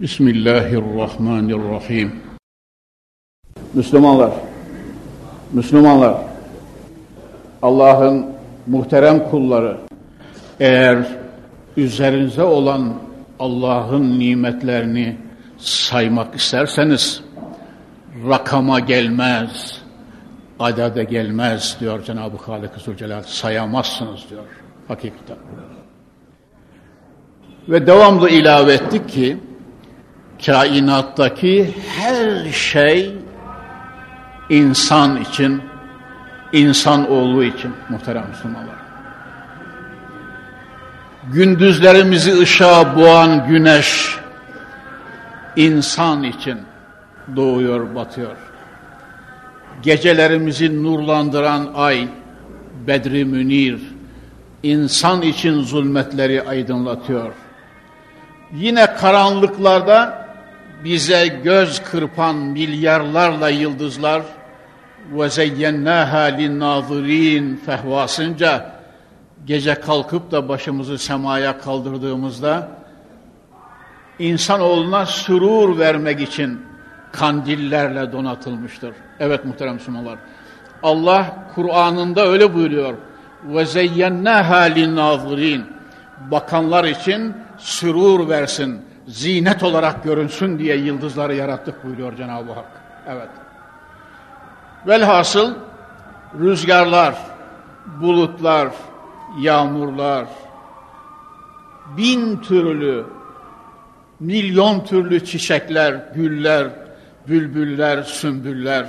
[0.00, 2.12] Bismillahirrahmanirrahim.
[3.74, 4.32] Müslümanlar,
[5.52, 6.16] Müslümanlar,
[7.62, 8.26] Allah'ın
[8.66, 9.76] muhterem kulları,
[10.60, 11.06] eğer
[11.76, 12.94] üzerinize olan
[13.38, 15.16] Allah'ın nimetlerini
[15.58, 17.22] saymak isterseniz,
[18.28, 19.82] rakama gelmez,
[20.58, 23.22] adade gelmez diyor Cenab-ı Halik-i Zülcelal.
[23.22, 24.42] Sayamazsınız diyor
[24.88, 25.36] hakikaten.
[27.68, 29.38] Ve devamlı ilave ettik ki,
[30.46, 33.12] kainattaki her şey
[34.48, 35.62] insan için,
[36.52, 38.74] insan oğlu için muhterem Müslümanlar.
[41.32, 44.16] Gündüzlerimizi ışığa boğan güneş
[45.56, 46.58] insan için
[47.36, 48.36] doğuyor, batıyor.
[49.82, 52.08] Gecelerimizi nurlandıran ay,
[52.86, 53.80] Bedri Münir,
[54.62, 57.32] insan için zulmetleri aydınlatıyor.
[58.52, 60.23] Yine karanlıklarda
[60.84, 64.22] bize göz kırpan milyarlarla yıldızlar
[65.12, 68.74] ve zeyyennâhâ linnâzirîn fehvasınca
[69.46, 72.68] gece kalkıp da başımızı semaya kaldırdığımızda
[74.18, 76.60] insanoğluna sürur vermek için
[77.12, 78.94] kandillerle donatılmıştır.
[79.20, 80.18] Evet muhterem Müslümanlar.
[80.82, 82.94] Allah Kur'an'ında öyle buyuruyor.
[83.44, 85.64] Ve zeyyennâhâ linnâzirîn
[86.30, 92.66] bakanlar için sürur versin zinet olarak görünsün diye yıldızları yarattık buyuruyor Cenab-ı Hak.
[93.08, 93.28] Evet.
[94.86, 95.54] Velhasıl
[96.40, 97.14] rüzgarlar,
[98.00, 98.68] bulutlar,
[99.40, 100.26] yağmurlar,
[101.96, 103.04] bin türlü,
[104.20, 106.66] milyon türlü çiçekler, güller,
[107.28, 108.86] bülbüller, sümbüller,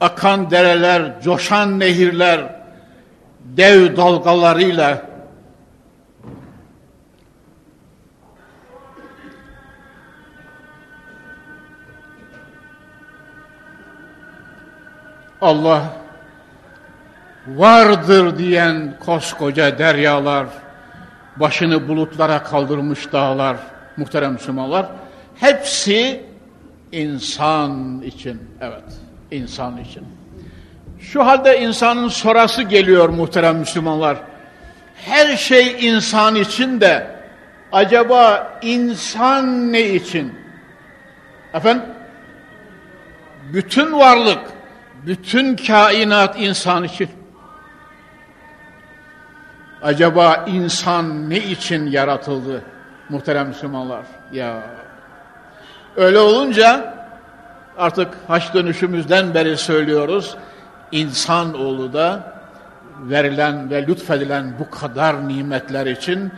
[0.00, 2.60] akan dereler, coşan nehirler,
[3.44, 5.09] dev dalgalarıyla
[15.42, 15.82] Allah
[17.46, 20.46] vardır diyen koskoca deryalar,
[21.36, 23.56] başını bulutlara kaldırmış dağlar,
[23.96, 24.86] muhterem Müslümanlar,
[25.36, 26.24] hepsi
[26.92, 28.84] insan için, evet,
[29.30, 30.04] insan için.
[30.98, 34.16] Şu halde insanın sorası geliyor muhterem Müslümanlar.
[34.94, 37.06] Her şey insan için de
[37.72, 40.34] acaba insan ne için?
[41.54, 41.82] Efendim?
[43.52, 44.40] Bütün varlık
[45.06, 47.08] bütün kainat insan için.
[49.82, 52.62] Acaba insan ne için yaratıldı
[53.08, 54.04] muhterem Müslümanlar?
[54.32, 54.62] Ya
[55.96, 56.94] öyle olunca
[57.78, 60.36] artık haç dönüşümüzden beri söylüyoruz.
[60.92, 62.32] İnsan oğlu da
[63.00, 66.32] verilen ve lütfedilen bu kadar nimetler için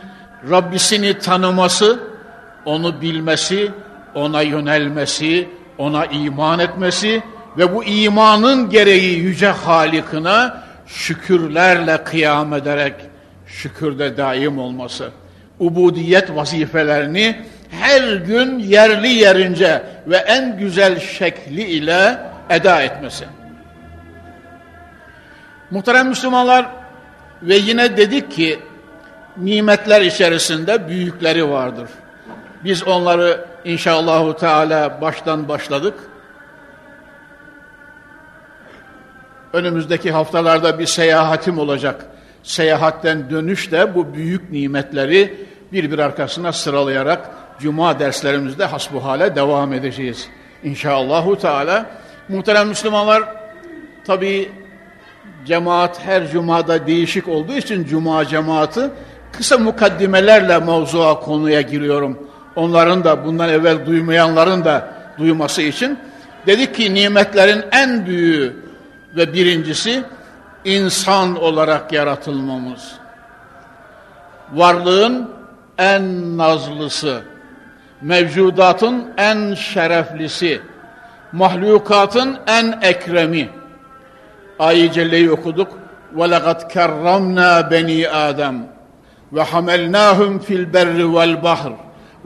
[0.49, 1.99] Rabbisini tanıması,
[2.65, 3.71] onu bilmesi,
[4.15, 7.23] ona yönelmesi, ona iman etmesi
[7.57, 12.93] ve bu imanın gereği yüce Halik'ına şükürlerle kıyam ederek
[13.47, 15.09] şükürde daim olması,
[15.59, 17.35] ubudiyet vazifelerini
[17.69, 22.17] her gün yerli yerince ve en güzel şekli ile
[22.49, 23.25] eda etmesi.
[25.71, 26.65] Muhterem Müslümanlar
[27.41, 28.59] ve yine dedik ki
[29.37, 31.89] nimetler içerisinde büyükleri vardır.
[32.63, 35.93] Biz onları inşallahü teala baştan başladık.
[39.53, 42.05] Önümüzdeki haftalarda bir seyahatim olacak.
[42.43, 45.33] Seyahatten dönüş de bu büyük nimetleri
[45.71, 50.27] bir bir arkasına sıralayarak cuma derslerimizde hasbuhale devam edeceğiz.
[50.63, 51.85] İnşallahü Teala.
[52.29, 53.23] Muhterem Müslümanlar,
[54.05, 54.51] tabi
[55.45, 58.89] cemaat her cumada değişik olduğu için cuma cemaati
[59.31, 62.27] kısa mukaddimelerle mevzua konuya giriyorum.
[62.55, 65.99] Onların da bundan evvel duymayanların da duyması için.
[66.47, 68.62] Dedik ki nimetlerin en büyüğü
[69.16, 70.04] ve birincisi
[70.64, 72.92] insan olarak yaratılmamız.
[74.52, 75.30] Varlığın
[75.78, 77.22] en nazlısı,
[78.02, 80.60] mevcudatın en şereflisi,
[81.32, 83.48] mahlukatın en ekremi.
[84.58, 85.78] Ayet-i Celle'yi okuduk.
[86.16, 88.56] وَلَقَدْ كَرَّمْنَا بَنِي آدَمْ
[89.32, 91.72] وَحَمَلْنَاهُمْ فِي الْبَرِّ وَالْبَحْرِ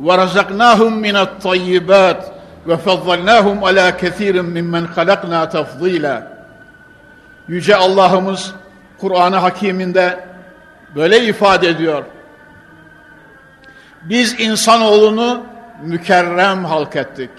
[0.06, 2.20] وَرَزَقْنَاهُمْ مِنَ الطَّيِّبَاتِ
[2.68, 6.16] وَفَضَّلْنَاهُمْ عَلَى كَثِيرٍ مِمَّنْ خَلَقْنَا تَفْضِيلًا
[7.47, 8.53] Yüce Allah'ımız
[8.97, 10.19] Kur'an-ı Hakim'inde
[10.95, 12.03] böyle ifade ediyor.
[14.03, 15.43] Biz insanoğlunu
[15.83, 17.29] mükerrem halk ettik.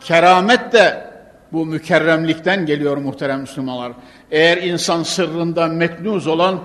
[0.00, 1.10] Keramet de
[1.52, 3.92] bu mükerremlikten geliyor muhterem Müslümanlar.
[4.30, 6.60] Eğer insan sırrında meknuz olan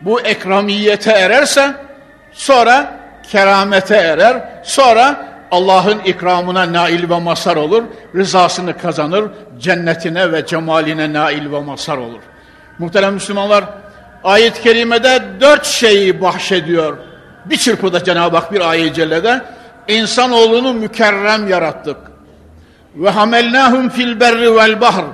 [0.00, 1.74] bu ekramiyete ererse
[2.32, 3.00] sonra
[3.30, 4.62] keramete erer.
[4.64, 7.82] Sonra Allah'ın ikramına nail ve masar olur.
[8.14, 9.24] Rızasını kazanır.
[9.58, 12.20] Cennetine ve cemaline nail ve masar olur.
[12.78, 13.64] Muhterem Müslümanlar
[14.24, 16.96] ayet-i kerimede dört şeyi bahşediyor.
[17.44, 19.42] Bir çırpıda Cenab-ı Hak bir ayet-i cellede
[19.88, 21.96] insanoğlunu mükerrem yarattık.
[22.94, 25.04] Ve hamelnahum fil berri vel bahr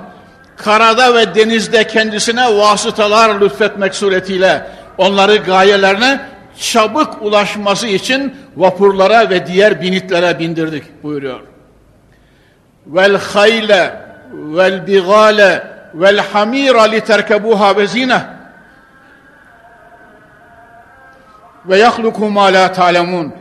[0.57, 6.19] karada ve denizde kendisine vasıtalar lütfetmek suretiyle onları gayelerine
[6.57, 11.39] çabuk ulaşması için vapurlara ve diğer binitlere bindirdik buyuruyor.
[12.87, 14.01] Vel hayle
[14.33, 18.21] vel bigale vel hamira li terkebuha ve zine
[21.65, 23.33] ve yahluku ma la ta'lemun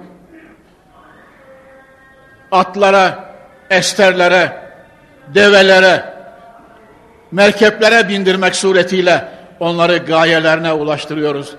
[2.53, 3.25] atlara,
[3.70, 4.53] esterlere,
[5.35, 6.05] develere,
[7.32, 9.29] merkeplere bindirmek suretiyle
[9.61, 11.55] onları gayelerine ulaştırıyoruz.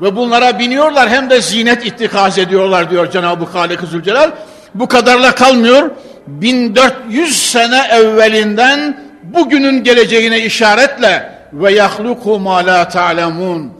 [0.00, 4.30] Ve bunlara biniyorlar hem de zinet ittikaz ediyorlar diyor Cenab-ı Halik Zülcelal.
[4.74, 5.90] Bu kadarla kalmıyor.
[6.26, 13.72] 1400 sene evvelinden bugünün geleceğine işaretle ve yahluku ma la ta'lemun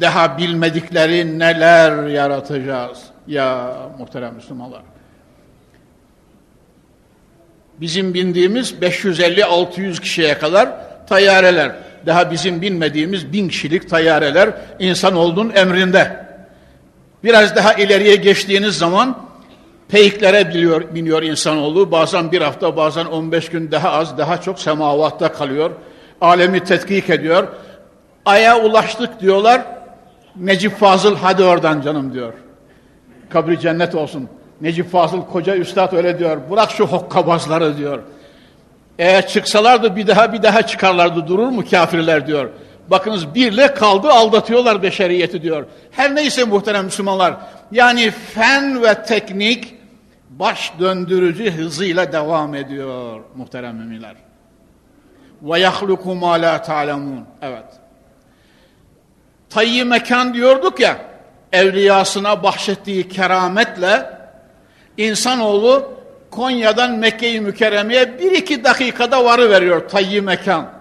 [0.00, 2.98] daha bilmedikleri neler yaratacağız.
[3.26, 4.82] Ya muhterem Müslümanlar.
[7.80, 10.68] Bizim bindiğimiz 550-600 kişiye kadar
[11.06, 11.72] tayyareler
[12.06, 16.24] daha bizim bilmediğimiz bin kişilik tayyareler insanoğlunun emrinde.
[17.24, 19.18] Biraz daha ileriye geçtiğiniz zaman
[19.88, 21.90] peyiklere biliyor, biniyor insanoğlu.
[21.90, 25.70] Bazen bir hafta, bazen 15 gün daha az, daha çok semavatta kalıyor.
[26.20, 27.48] Alemi tetkik ediyor.
[28.26, 29.62] Ay'a ulaştık diyorlar.
[30.36, 32.32] Necip Fazıl hadi oradan canım diyor.
[33.30, 34.28] Kabri cennet olsun.
[34.60, 36.38] Necip Fazıl koca üstad öyle diyor.
[36.50, 37.98] Bırak şu hokkabazları diyor.
[38.98, 42.50] Eğer çıksalardı bir daha bir daha çıkarlardı durur mu kafirler diyor.
[42.88, 45.66] Bakınız birle kaldı aldatıyorlar beşeriyeti diyor.
[45.90, 47.36] Her neyse muhterem Müslümanlar.
[47.72, 49.74] Yani fen ve teknik
[50.30, 54.14] baş döndürücü hızıyla devam ediyor muhterem müminler.
[55.42, 57.24] Ve yahluku ma la ta'lemun.
[57.42, 57.64] Evet.
[59.50, 60.96] Tayyi mekan diyorduk ya
[61.52, 64.10] evliyasına bahşettiği kerametle
[64.96, 65.94] insanoğlu
[66.34, 70.72] Konya'dan Mekke-i Mükerreme'ye bir iki dakikada varı veriyor tayyi mekan.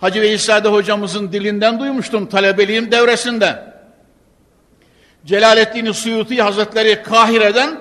[0.00, 3.62] Hacı Veysade hocamızın dilinden duymuştum talebeliğim devresinde.
[5.26, 7.80] Celaleddin Suyuti Hazretleri Kahire'den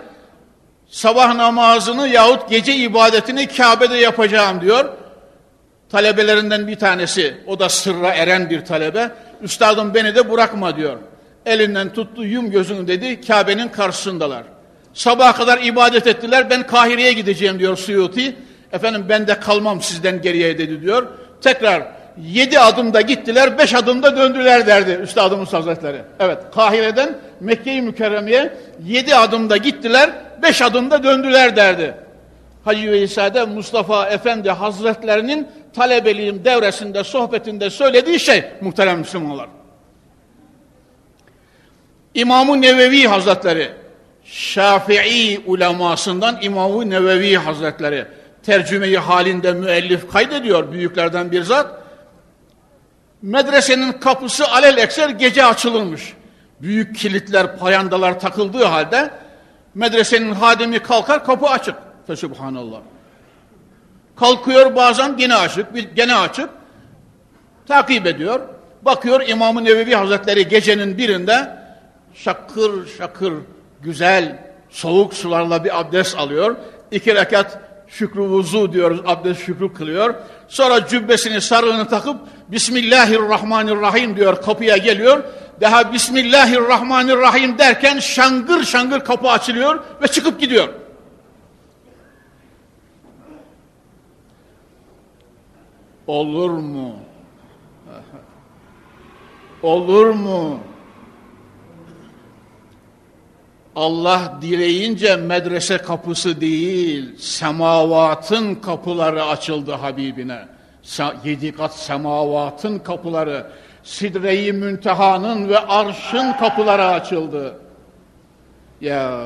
[0.87, 4.89] sabah namazını yahut gece ibadetini Kabe'de yapacağım diyor.
[5.91, 9.11] Talebelerinden bir tanesi, o da sırra eren bir talebe.
[9.41, 10.97] Üstadım beni de bırakma diyor.
[11.45, 14.43] Elinden tuttu, yum gözünü dedi, Kabe'nin karşısındalar.
[14.99, 16.49] Sabaha kadar ibadet ettiler.
[16.49, 18.35] Ben Kahire'ye gideceğim diyor Suyuti.
[18.71, 21.07] Efendim ben de kalmam sizden geriye dedi diyor.
[21.41, 21.83] Tekrar
[22.21, 26.01] yedi adımda gittiler, beş adımda döndüler derdi Üstadımız Hazretleri.
[26.19, 28.53] Evet Kahire'den Mekke-i Mükerreme'ye
[28.85, 30.09] yedi adımda gittiler,
[30.43, 31.93] beş adımda döndüler derdi.
[32.65, 39.47] Hacı Veysa'da Mustafa Efendi Hazretlerinin talebeliğim devresinde, sohbetinde söylediği şey muhterem Müslümanlar.
[42.13, 43.71] İmam-ı Nevevi Hazretleri
[44.31, 48.05] Şafii ulemasından İmam-ı Nevevi Hazretleri
[48.43, 51.83] tercümeyi halinde müellif kaydediyor büyüklerden bir zat.
[53.21, 56.13] Medresenin kapısı alel ekser gece açılırmış.
[56.61, 59.11] Büyük kilitler, payandalar takıldığı halde
[59.75, 61.75] medresenin hadimi kalkar kapı açık.
[62.07, 62.79] Fesubhanallah.
[64.15, 66.49] Kalkıyor bazen gene açık, gene açık.
[67.67, 68.39] Takip ediyor.
[68.81, 71.57] Bakıyor İmam-ı Nevevi Hazretleri gecenin birinde
[72.13, 73.33] şakır şakır
[73.83, 76.55] güzel soğuk sularla bir abdest alıyor.
[76.91, 80.15] İki rekat şükrü vuzu diyoruz, abdest şükrü kılıyor.
[80.47, 82.17] Sonra cübbesini sarığını takıp
[82.47, 85.23] Bismillahirrahmanirrahim diyor kapıya geliyor.
[85.61, 90.69] Daha Bismillahirrahmanirrahim derken şangır şangır kapı açılıyor ve çıkıp gidiyor.
[96.07, 96.95] Olur mu?
[99.63, 100.59] Olur mu?
[103.79, 110.47] Allah dileyince medrese kapısı değil, semavatın kapıları açıldı Habibine.
[111.25, 113.45] Yedi kat semavatın kapıları.
[113.83, 117.55] Sidre-i Münteha'nın ve arşın kapıları açıldı.
[118.81, 119.21] Ya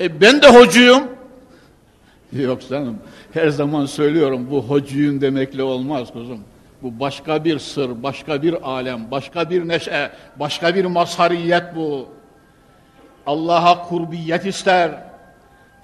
[0.00, 1.02] e ben de hocuyum.
[2.32, 2.98] Yok canım.
[3.32, 6.40] Her zaman söylüyorum bu hocuyum demekle olmaz kuzum.
[6.82, 12.13] Bu başka bir sır, başka bir alem, başka bir neşe, başka bir mazhariyet bu.
[13.26, 14.90] Allah'a kurbiyet ister.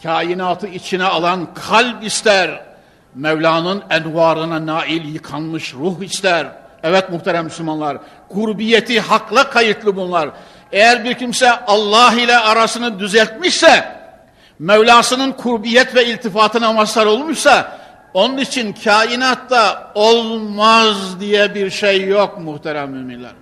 [0.02, 2.62] Kainatı içine alan kalp ister.
[3.14, 6.46] Mevla'nın envarına nail yıkanmış ruh ister.
[6.82, 10.30] Evet muhterem Müslümanlar, kurbiyeti hakla kayıtlı bunlar.
[10.72, 14.00] Eğer bir kimse Allah ile arasını düzeltmişse,
[14.58, 17.78] Mevlasının kurbiyet ve iltifatına mazhar olmuşsa,
[18.14, 23.32] onun için kainatta olmaz diye bir şey yok muhterem müminler.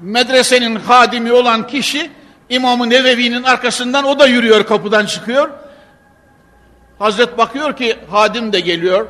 [0.00, 2.10] Medresenin hadimi olan kişi
[2.48, 5.50] İmam-ı Nevevi'nin arkasından o da yürüyor kapıdan çıkıyor.
[6.98, 9.08] Hazret bakıyor ki hadim de geliyor.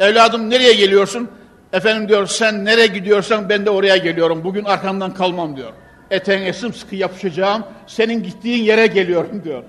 [0.00, 1.30] Evladım nereye geliyorsun?
[1.72, 4.44] Efendim diyor sen nereye gidiyorsan ben de oraya geliyorum.
[4.44, 5.72] Bugün arkamdan kalmam diyor.
[6.10, 7.64] Eteğine sıkı yapışacağım.
[7.86, 9.62] Senin gittiğin yere geliyorum diyor.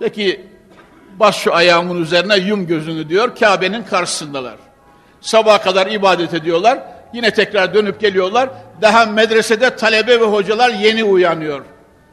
[0.00, 0.46] Peki
[1.16, 3.36] baş şu ayağımın üzerine yum gözünü diyor.
[3.36, 4.56] Kabe'nin karşısındalar.
[5.20, 6.78] Sabaha kadar ibadet ediyorlar.
[7.12, 8.50] Yine tekrar dönüp geliyorlar.
[8.82, 11.64] Daha medresede talebe ve hocalar yeni uyanıyor.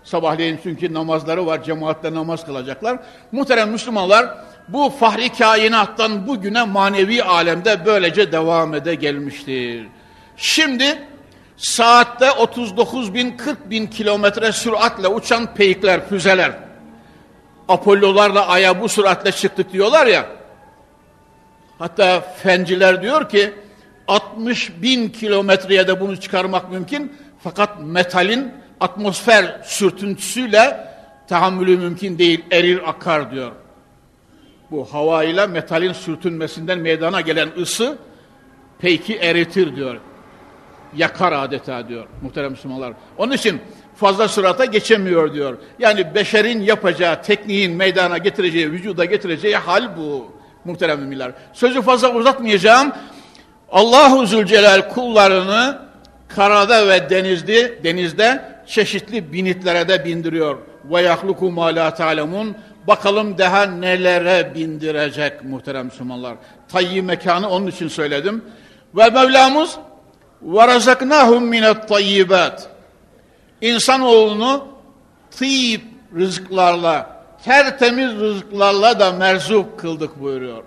[0.03, 1.63] Sabahleyin çünkü namazları var.
[1.63, 2.99] Cemaatle namaz kılacaklar.
[3.31, 4.37] Muhterem Müslümanlar
[4.67, 9.87] bu fahri kainattan bugüne manevi alemde böylece devam ede gelmiştir.
[10.37, 10.99] Şimdi
[11.57, 16.51] saatte 39 bin 40 bin kilometre süratle uçan peyikler, füzeler.
[17.67, 20.25] Apollolarla aya bu süratle çıktık diyorlar ya.
[21.79, 23.53] Hatta fenciler diyor ki
[24.07, 27.13] 60 bin kilometreye de bunu çıkarmak mümkün.
[27.43, 30.87] Fakat metalin atmosfer sürtüntüsüyle
[31.27, 33.51] tahammülü mümkün değil, erir akar diyor.
[34.71, 37.97] Bu hava ile metalin sürtünmesinden meydana gelen ısı
[38.79, 39.97] peyki eritir diyor.
[40.95, 42.93] Yakar adeta diyor muhterem Müslümanlar.
[43.17, 43.61] Onun için
[43.95, 45.57] fazla sırata geçemiyor diyor.
[45.79, 50.31] Yani beşerin yapacağı, tekniğin meydana getireceği, vücuda getireceği hal bu
[50.65, 51.31] muhterem müminler.
[51.53, 52.91] Sözü fazla uzatmayacağım.
[53.71, 55.79] Allahu Zülcelal kullarını
[56.27, 60.57] karada ve denizde denizde çeşitli binitlere de bindiriyor.
[60.85, 61.75] Ve yahluku ma.
[62.87, 66.35] Bakalım daha nelere bindirecek muhterem Müslümanlar.
[66.71, 68.45] Tayyi mekanı onun için söyledim.
[68.95, 69.77] Ve Mevlamız
[70.41, 72.69] ve razaknahum minet tayyibat.
[73.61, 74.67] İnsanoğlunu
[75.39, 75.81] tayyip
[76.15, 80.63] rızıklarla, tertemiz rızıklarla da merzuk kıldık buyuruyor.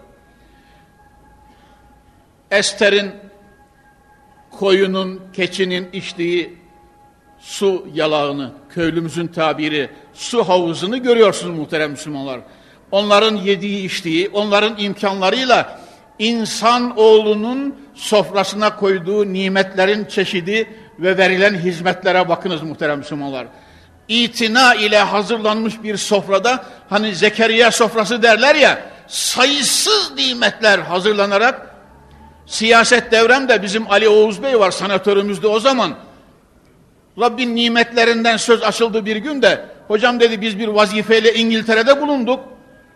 [2.50, 3.10] Ester'in,
[4.50, 6.58] koyunun, keçinin içtiği
[7.40, 12.40] su yalağını, köylümüzün tabiri, su havuzunu görüyorsunuz muhterem Müslümanlar.
[12.90, 15.80] Onların yediği içtiği, onların imkanlarıyla
[16.18, 23.46] insan oğlunun sofrasına koyduğu nimetlerin çeşidi ve verilen hizmetlere bakınız muhterem Müslümanlar.
[24.08, 31.69] İtina ile hazırlanmış bir sofrada hani Zekeriya sofrası derler ya sayısız nimetler hazırlanarak
[32.50, 35.94] siyaset devremde bizim Ali Oğuz Bey var sanatörümüzde o zaman
[37.20, 42.40] Rabbin nimetlerinden söz açıldı bir gün de hocam dedi biz bir vazifeyle İngiltere'de bulunduk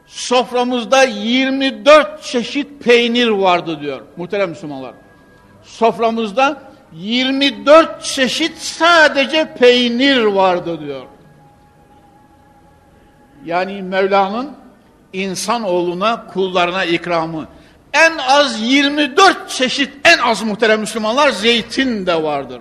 [0.06, 4.94] soframızda 24 çeşit peynir vardı diyor muhterem Müslümanlar.
[5.62, 11.06] Soframızda 24 çeşit sadece peynir vardı diyor.
[13.44, 14.50] Yani Mevla'nın
[15.12, 17.49] insanoğluna, kullarına ikramı.
[17.94, 22.60] En az 24 çeşit, en az muhterem Müslümanlar zeytin de vardır.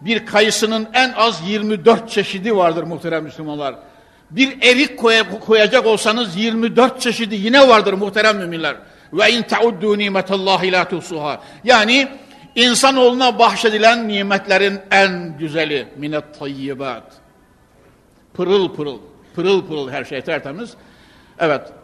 [0.00, 3.74] Bir kayısının en az 24 çeşidi vardır muhterem Müslümanlar.
[4.30, 4.98] Bir erik
[5.40, 8.76] koyacak olsanız 24 çeşidi yine vardır muhterem müminler.
[9.12, 11.40] Ve in tauddu nimetallahi la tusuha.
[11.64, 12.08] Yani
[12.54, 17.12] insanoğluna bahşedilen nimetlerin en güzeli minet tayyibat.
[18.34, 18.98] Pırıl pırıl,
[19.34, 20.74] pırıl pırıl her şey tertemiz.
[21.38, 21.79] Evet.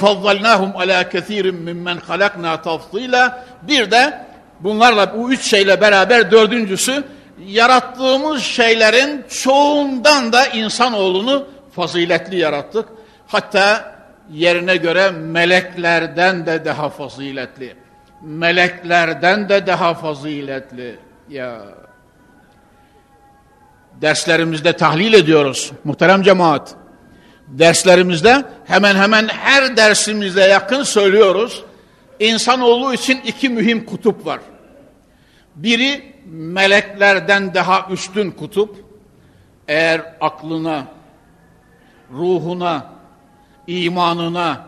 [0.00, 3.44] Fazzalnahum ala kesirin mimmen halakna tafsila.
[3.62, 4.26] Bir de
[4.60, 7.04] bunlarla bu üç şeyle beraber dördüncüsü
[7.46, 12.88] yarattığımız şeylerin çoğundan da insanoğlunu faziletli yarattık.
[13.26, 13.94] Hatta
[14.32, 17.76] yerine göre meleklerden de daha faziletli.
[18.22, 20.98] Meleklerden de daha faziletli.
[21.28, 21.60] Ya
[24.00, 26.74] derslerimizde tahlil ediyoruz muhterem cemaat.
[27.48, 31.62] Derslerimizde hemen hemen her dersimizde yakın söylüyoruz.
[32.20, 34.40] İnsanoğlu için iki mühim kutup var.
[35.54, 38.84] Biri meleklerden daha üstün kutup
[39.68, 40.86] eğer aklına,
[42.12, 42.86] ruhuna,
[43.66, 44.66] imanına,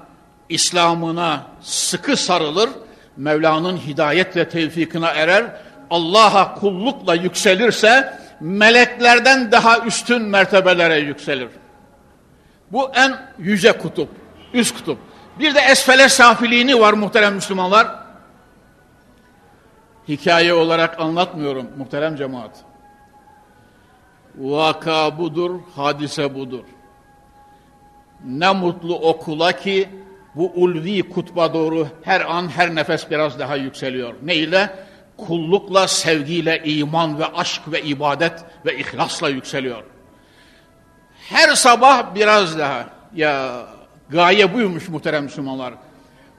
[0.48, 2.70] İslam'ına sıkı sarılır,
[3.16, 5.44] Mevla'nın hidayet ve tevfikine erer,
[5.90, 11.48] Allah'a kullukla yükselirse meleklerden daha üstün mertebelere yükselir.
[12.72, 14.08] Bu en yüce kutup,
[14.54, 14.98] üst kutup.
[15.38, 17.88] Bir de esfele safiliğini var muhterem Müslümanlar.
[20.08, 22.50] Hikaye olarak anlatmıyorum muhterem cemaat.
[24.38, 26.64] Vaka budur, hadise budur.
[28.24, 29.88] Ne mutlu okula ki
[30.34, 34.14] bu ulvi kutba doğru her an her nefes biraz daha yükseliyor.
[34.22, 34.70] Ne ile?
[35.16, 39.82] Kullukla, sevgiyle, iman ve aşk ve ibadet ve ihlasla yükseliyor.
[41.28, 42.84] Her sabah biraz daha.
[43.14, 43.62] Ya
[44.10, 45.74] gaye buymuş muhterem Müslümanlar.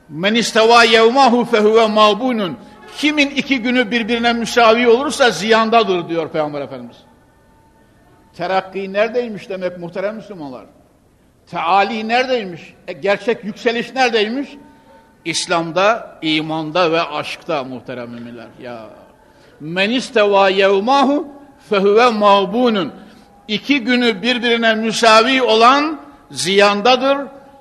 [0.10, 2.58] Men isteva yevmahu fehuve mağbunun.
[2.98, 6.98] Kimin iki günü birbirine müsavi olursa ziyandadır diyor Peygamber Efendimiz.
[8.38, 10.66] Terakki neredeymiş demek muhterem Müslümanlar?
[11.52, 12.74] Teali neredeymiş?
[12.88, 14.50] E, gerçek yükseliş neredeymiş?
[15.26, 18.48] İslam'da, imanda ve aşkta muhterem müminler.
[18.62, 18.86] Ya
[19.60, 21.28] men isteva yevmahu
[21.70, 22.94] fehuve mağbunun.
[23.48, 26.02] İki günü birbirine müsavi olan
[26.32, 27.18] ziyandadır,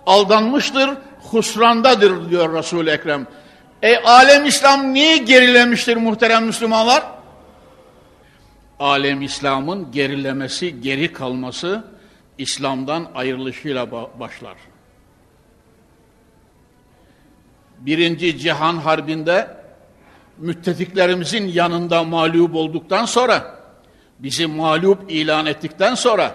[0.06, 0.90] aldanmıştır,
[1.22, 3.26] husrandadır diyor Resul-i Ekrem.
[3.82, 7.04] E alem İslam niye gerilemiştir muhterem Müslümanlar?
[8.80, 11.84] Alem İslam'ın gerilemesi, geri kalması
[12.38, 14.56] İslam'dan ayrılışıyla başlar.
[17.78, 19.56] Birinci Cihan Harbi'nde
[20.38, 23.55] müttefiklerimizin yanında mağlup olduktan sonra,
[24.18, 26.35] bizi mağlup ilan ettikten sonra,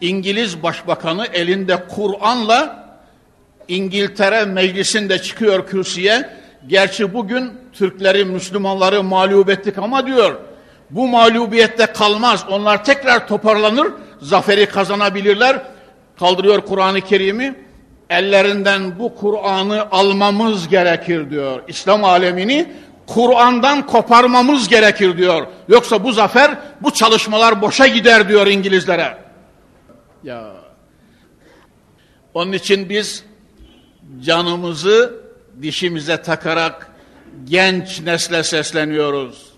[0.00, 2.90] İngiliz Başbakanı elinde Kur'an'la
[3.68, 6.28] İngiltere meclisinde çıkıyor kürsüye.
[6.66, 10.36] Gerçi bugün Türkleri, Müslümanları mağlup ettik ama diyor,
[10.90, 12.44] bu mağlubiyette kalmaz.
[12.50, 13.88] Onlar tekrar toparlanır,
[14.20, 15.62] zaferi kazanabilirler.
[16.18, 17.54] Kaldırıyor Kur'an-ı Kerim'i.
[18.10, 21.62] Ellerinden bu Kur'an'ı almamız gerekir diyor.
[21.68, 22.72] İslam alemini
[23.14, 25.46] Kur'an'dan koparmamız gerekir diyor.
[25.68, 29.18] Yoksa bu zafer, bu çalışmalar boşa gider diyor İngilizlere.
[30.24, 30.52] Ya.
[32.34, 33.24] Onun için biz
[34.20, 35.20] canımızı
[35.62, 36.90] dişimize takarak
[37.44, 39.52] genç nesle sesleniyoruz.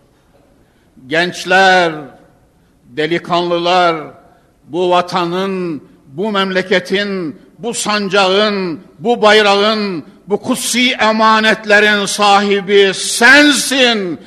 [1.06, 1.92] Gençler,
[2.84, 3.96] delikanlılar,
[4.64, 14.20] bu vatanın, bu memleketin, bu sancağın, bu bayrağın, bu kutsi emanetlerin sahibi sensin.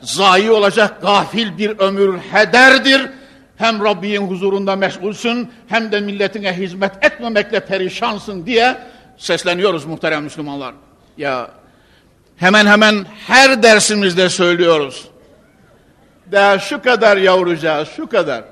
[0.00, 3.10] Zayi olacak gafil bir ömür hederdir.
[3.56, 8.76] Hem Rabbin huzurunda meşgulsün hem de milletine hizmet etmemekle perişansın diye
[9.16, 10.74] sesleniyoruz muhterem Müslümanlar.
[11.16, 11.50] Ya
[12.36, 15.08] hemen hemen her dersimizde söylüyoruz.
[16.32, 18.44] Daha şu kadar yavrucağız, şu kadar.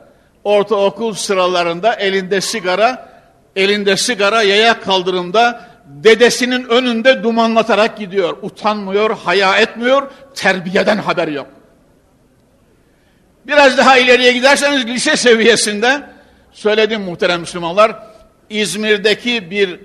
[0.44, 3.08] Ortaokul sıralarında elinde sigara,
[3.56, 8.36] elinde sigara yaya kaldırımda dedesinin önünde dumanlatarak gidiyor.
[8.42, 11.46] Utanmıyor, haya etmiyor, terbiyeden haber yok.
[13.46, 16.02] Biraz daha ileriye giderseniz lise seviyesinde
[16.52, 17.96] söyledim muhterem Müslümanlar.
[18.50, 19.80] İzmir'deki bir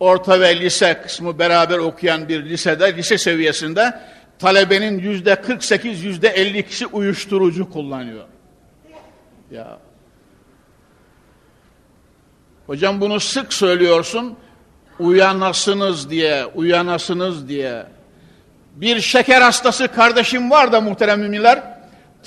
[0.00, 4.00] orta ve lise kısmı beraber okuyan bir lisede, lise seviyesinde
[4.38, 8.24] talebenin yüzde 48, yüzde 52'si uyuşturucu kullanıyor.
[9.50, 9.78] Ya.
[12.66, 14.36] Hocam bunu sık söylüyorsun.
[15.00, 17.86] Uyanasınız diye, uyanasınız diye.
[18.74, 21.62] Bir şeker hastası kardeşim var da muhterem müminler.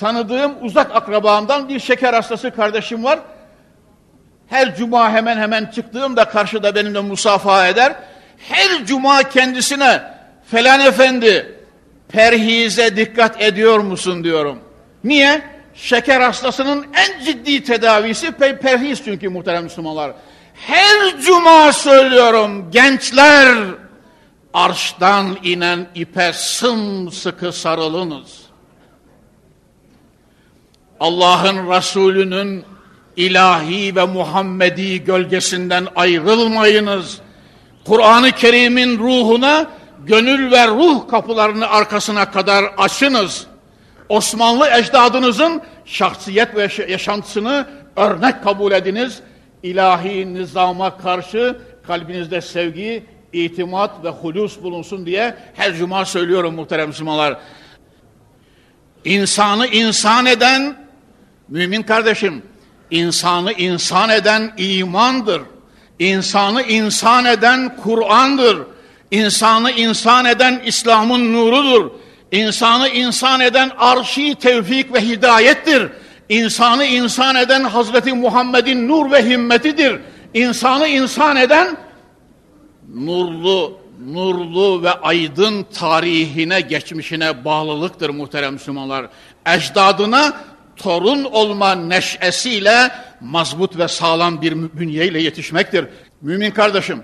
[0.00, 3.18] Tanıdığım uzak akrabamdan bir şeker hastası kardeşim var.
[4.48, 7.92] Her cuma hemen hemen çıktığımda karşıda benimle musafaha eder.
[8.38, 10.02] Her cuma kendisine
[10.50, 11.58] falan efendi
[12.08, 14.58] perhize dikkat ediyor musun diyorum.
[15.04, 15.42] Niye?
[15.74, 20.12] Şeker hastasının en ciddi tedavisi perhiz çünkü muhterem Müslümanlar.
[20.54, 23.58] Her cuma söylüyorum gençler
[24.54, 28.44] arştan inen ipe sımsıkı sarılınız.
[31.00, 32.64] Allah'ın Resulü'nün
[33.16, 37.18] ilahi ve Muhammedi gölgesinden ayrılmayınız.
[37.84, 39.66] Kur'an-ı Kerim'in ruhuna
[40.06, 43.46] gönül ve ruh kapılarını arkasına kadar açınız.
[44.08, 49.20] Osmanlı ecdadınızın şahsiyet ve yaşantısını örnek kabul ediniz.
[49.64, 57.38] İlahi nizama karşı kalbinizde sevgi, itimat ve hulus bulunsun diye her cuma söylüyorum muhterem Müslümanlar.
[59.04, 60.76] İnsanı insan eden,
[61.48, 62.42] mümin kardeşim,
[62.90, 65.42] insanı insan eden imandır.
[65.98, 68.58] İnsanı insan eden Kur'an'dır.
[69.10, 71.90] İnsanı insan eden İslam'ın nurudur.
[72.32, 75.90] İnsanı insan eden arşi tevfik ve hidayettir.
[76.34, 80.00] İnsanı insan eden Hazreti Muhammed'in nur ve himmetidir.
[80.34, 81.76] İnsanı insan eden
[82.94, 89.06] nurlu, nurlu ve aydın tarihine, geçmişine bağlılıktır muhterem Müslümanlar.
[89.46, 90.32] Ecdadına
[90.76, 95.86] torun olma neşesiyle mazbut ve sağlam bir bünyeyle yetişmektir.
[96.20, 97.02] Mümin kardeşim,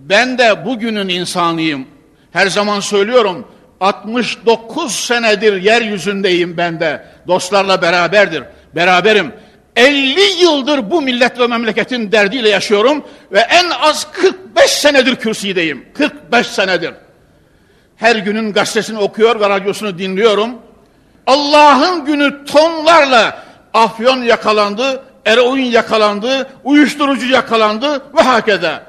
[0.00, 1.86] ben de bugünün insanıyım.
[2.32, 3.48] Her zaman söylüyorum,
[3.80, 7.17] 69 senedir yeryüzündeyim ben de.
[7.28, 9.32] Dostlarla beraberdir, beraberim.
[9.76, 15.84] 50 yıldır bu millet ve memleketin derdiyle yaşıyorum ve en az 45 senedir kürsüdeyim.
[15.94, 16.94] 45 senedir.
[17.96, 20.50] Her günün gazetesini okuyor ve radyosunu dinliyorum.
[21.26, 28.86] Allah'ın günü tonlarla afyon yakalandı, eroin yakalandı, uyuşturucu yakalandı ve hakeza.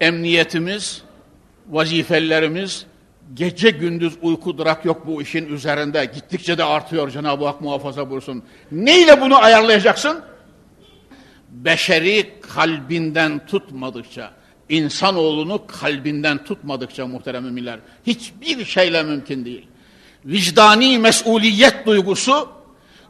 [0.00, 1.02] Emniyetimiz,
[1.70, 2.86] vazifelerimiz,
[3.34, 6.04] gece gündüz uyku durak yok bu işin üzerinde.
[6.14, 8.42] Gittikçe de artıyor Cenab-ı Hak muhafaza buyursun.
[8.72, 10.20] Neyle bunu ayarlayacaksın?
[11.50, 14.30] Beşeri kalbinden tutmadıkça,
[14.68, 19.66] insanoğlunu kalbinden tutmadıkça muhterem müminler, hiçbir şeyle mümkün değil.
[20.24, 22.48] Vicdani mesuliyet duygusu,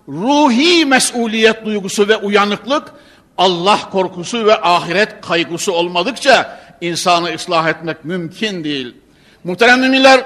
[0.08, 2.92] ruhi mesuliyet duygusu ve uyanıklık,
[3.38, 8.94] Allah korkusu ve ahiret kaygısı olmadıkça insanı ıslah etmek mümkün değil.
[9.44, 10.24] Muhterem müminler,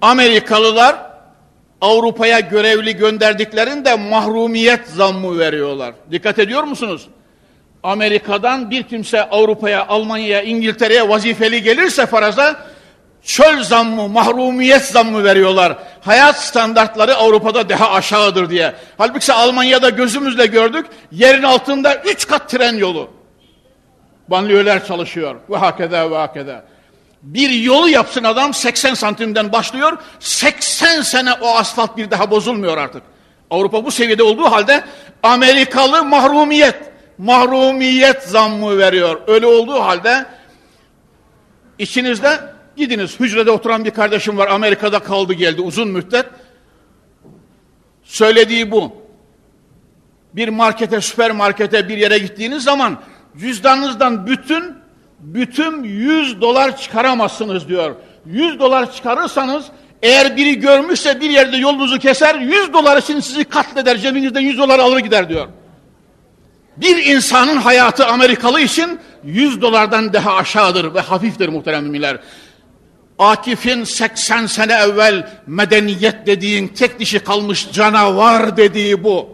[0.00, 0.96] Amerikalılar
[1.80, 5.94] Avrupa'ya görevli gönderdiklerinde mahrumiyet zammı veriyorlar.
[6.10, 7.08] Dikkat ediyor musunuz?
[7.82, 12.56] Amerika'dan bir kimse Avrupa'ya, Almanya'ya, İngiltere'ye vazifeli gelirse faraza
[13.22, 15.78] çöl zammı, mahrumiyet zammı veriyorlar.
[16.00, 18.74] Hayat standartları Avrupa'da daha aşağıdır diye.
[18.98, 23.10] Halbuki Almanya'da gözümüzle gördük, yerin altında üç kat tren yolu.
[24.28, 25.36] Banliyöler çalışıyor.
[25.50, 26.64] Ve hakeda ve hakeda
[27.22, 29.98] bir yolu yapsın adam 80 santimden başlıyor.
[30.20, 33.02] 80 sene o asfalt bir daha bozulmuyor artık.
[33.50, 34.84] Avrupa bu seviyede olduğu halde
[35.22, 39.20] Amerikalı mahrumiyet, mahrumiyet zammı veriyor.
[39.26, 40.26] Öyle olduğu halde
[41.78, 42.40] içinizde
[42.76, 46.26] gidiniz hücrede oturan bir kardeşim var Amerika'da kaldı geldi uzun müddet.
[48.04, 49.02] Söylediği bu.
[50.34, 52.98] Bir markete, süpermarkete bir yere gittiğiniz zaman
[53.36, 54.81] cüzdanınızdan bütün
[55.22, 57.94] bütün 100 dolar çıkaramazsınız diyor.
[58.26, 59.64] 100 dolar çıkarırsanız
[60.02, 64.78] eğer biri görmüşse bir yerde yolunuzu keser 100 dolar için sizi katleder cebinizden 100 dolar
[64.78, 65.48] alır gider diyor.
[66.76, 72.18] Bir insanın hayatı Amerikalı için 100 dolardan daha aşağıdır ve hafiftir muhterem müminler.
[73.18, 79.28] Akif'in 80 sene evvel medeniyet dediğin tek dişi kalmış canavar dediği bu.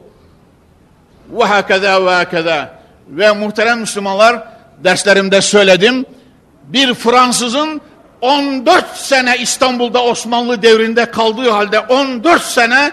[1.30, 2.78] Ve hakeza ve hakeza.
[3.08, 6.06] Ve muhterem Müslümanlar derslerimde söyledim.
[6.64, 7.80] Bir Fransızın
[8.20, 12.92] 14 sene İstanbul'da Osmanlı devrinde kaldığı halde 14 sene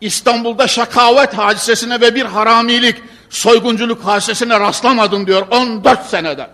[0.00, 2.96] İstanbul'da şakavet hadisesine ve bir haramilik,
[3.30, 6.46] soygunculuk hadisesine rastlamadım diyor 14 senede.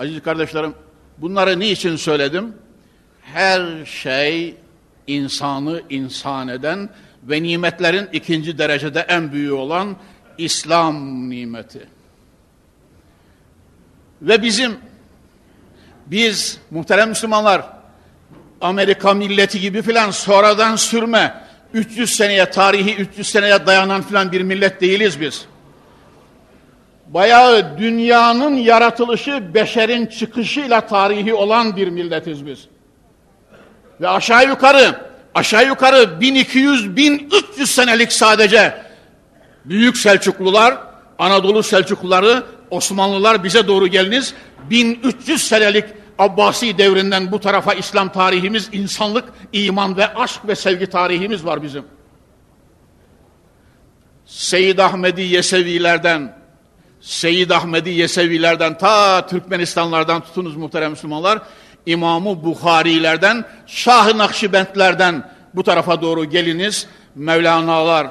[0.00, 0.74] Aziz kardeşlerim,
[1.18, 2.54] bunları niçin söyledim?
[3.22, 4.56] Her şey
[5.06, 6.88] insanı insan eden
[7.22, 9.96] ve nimetlerin ikinci derecede en büyüğü olan
[10.38, 11.88] İslam nimeti.
[14.22, 14.76] Ve bizim,
[16.06, 17.62] biz muhterem Müslümanlar,
[18.60, 21.34] Amerika milleti gibi filan sonradan sürme,
[21.74, 25.46] 300 seneye, tarihi 300 seneye dayanan filan bir millet değiliz biz.
[27.06, 32.66] Bayağı dünyanın yaratılışı, beşerin çıkışıyla tarihi olan bir milletiz biz.
[34.00, 34.94] Ve aşağı yukarı,
[35.34, 38.74] aşağı yukarı 1200-1300 senelik sadece
[39.64, 40.78] Büyük Selçuklular,
[41.18, 44.34] Anadolu Selçukluları, Osmanlılar bize doğru geliniz.
[44.70, 45.84] 1300 senelik
[46.18, 51.84] Abbasi devrinden bu tarafa İslam tarihimiz, insanlık, iman ve aşk ve sevgi tarihimiz var bizim.
[54.26, 56.36] Seyyid Ahmedi Yesevilerden,
[57.00, 61.38] Seyyid Ahmedi Yesevilerden ta Türkmenistanlardan tutunuz muhterem Müslümanlar.
[61.86, 66.86] İmamı Bukharilerden, Şah-ı Nakşibentlerden bu tarafa doğru geliniz.
[67.14, 68.08] Mevlana'lar,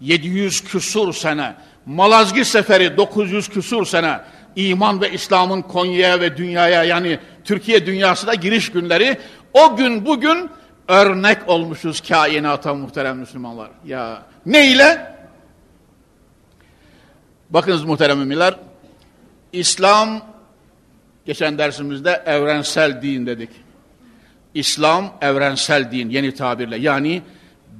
[0.00, 1.54] 700 küsur sene,
[1.86, 4.20] Malazgirt Seferi 900 küsur sene,
[4.56, 9.18] iman ve İslam'ın Konya'ya ve dünyaya yani Türkiye dünyasına giriş günleri
[9.52, 10.50] o gün bugün
[10.88, 13.70] örnek olmuşuz kainata muhterem Müslümanlar.
[13.86, 15.14] Ya ne ile?
[17.50, 18.54] Bakınız muhterem müminler,
[19.52, 20.20] İslam
[21.26, 23.50] geçen dersimizde evrensel din dedik.
[24.54, 27.22] İslam evrensel din yeni tabirle yani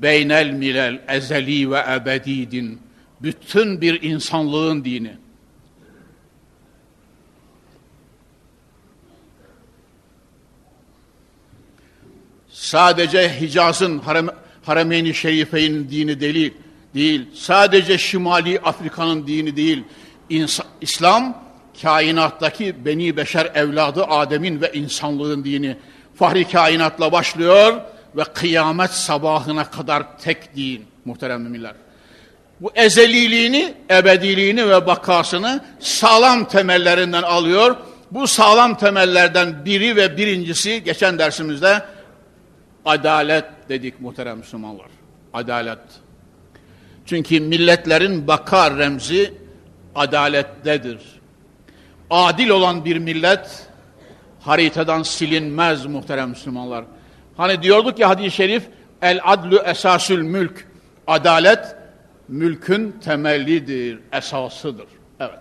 [0.02, 2.78] beynel milel ezeli ve ebedi din.
[3.22, 5.16] Bütün bir insanlığın dini.
[12.48, 14.28] Sadece Hicaz'ın harem,
[14.62, 16.54] Haremeyn-i Şerifeyn dini değil,
[16.94, 17.26] değil.
[17.34, 19.84] Sadece Şimali Afrika'nın dini değil.
[20.30, 21.44] İnsan, İslam
[21.82, 25.76] kainattaki beni beşer evladı Adem'in ve insanlığın dini.
[26.14, 27.80] Fahri kainatla başlıyor
[28.16, 31.74] ve kıyamet sabahına kadar tek din muhterem müminler.
[32.60, 37.76] Bu ezeliliğini, ebediliğini ve bakasını sağlam temellerinden alıyor.
[38.10, 41.82] Bu sağlam temellerden biri ve birincisi geçen dersimizde
[42.84, 44.86] adalet dedik muhterem Müslümanlar.
[45.32, 45.78] Adalet.
[47.06, 49.34] Çünkü milletlerin baka remzi
[49.94, 50.98] adalettedir.
[52.10, 53.68] Adil olan bir millet
[54.40, 56.84] haritadan silinmez muhterem Müslümanlar.
[57.36, 58.62] Hani diyorduk ya hadis-i şerif
[59.02, 60.66] el adlu esasül mülk.
[61.06, 61.76] Adalet
[62.28, 64.86] mülkün temellidir, esasıdır.
[65.20, 65.38] Evet.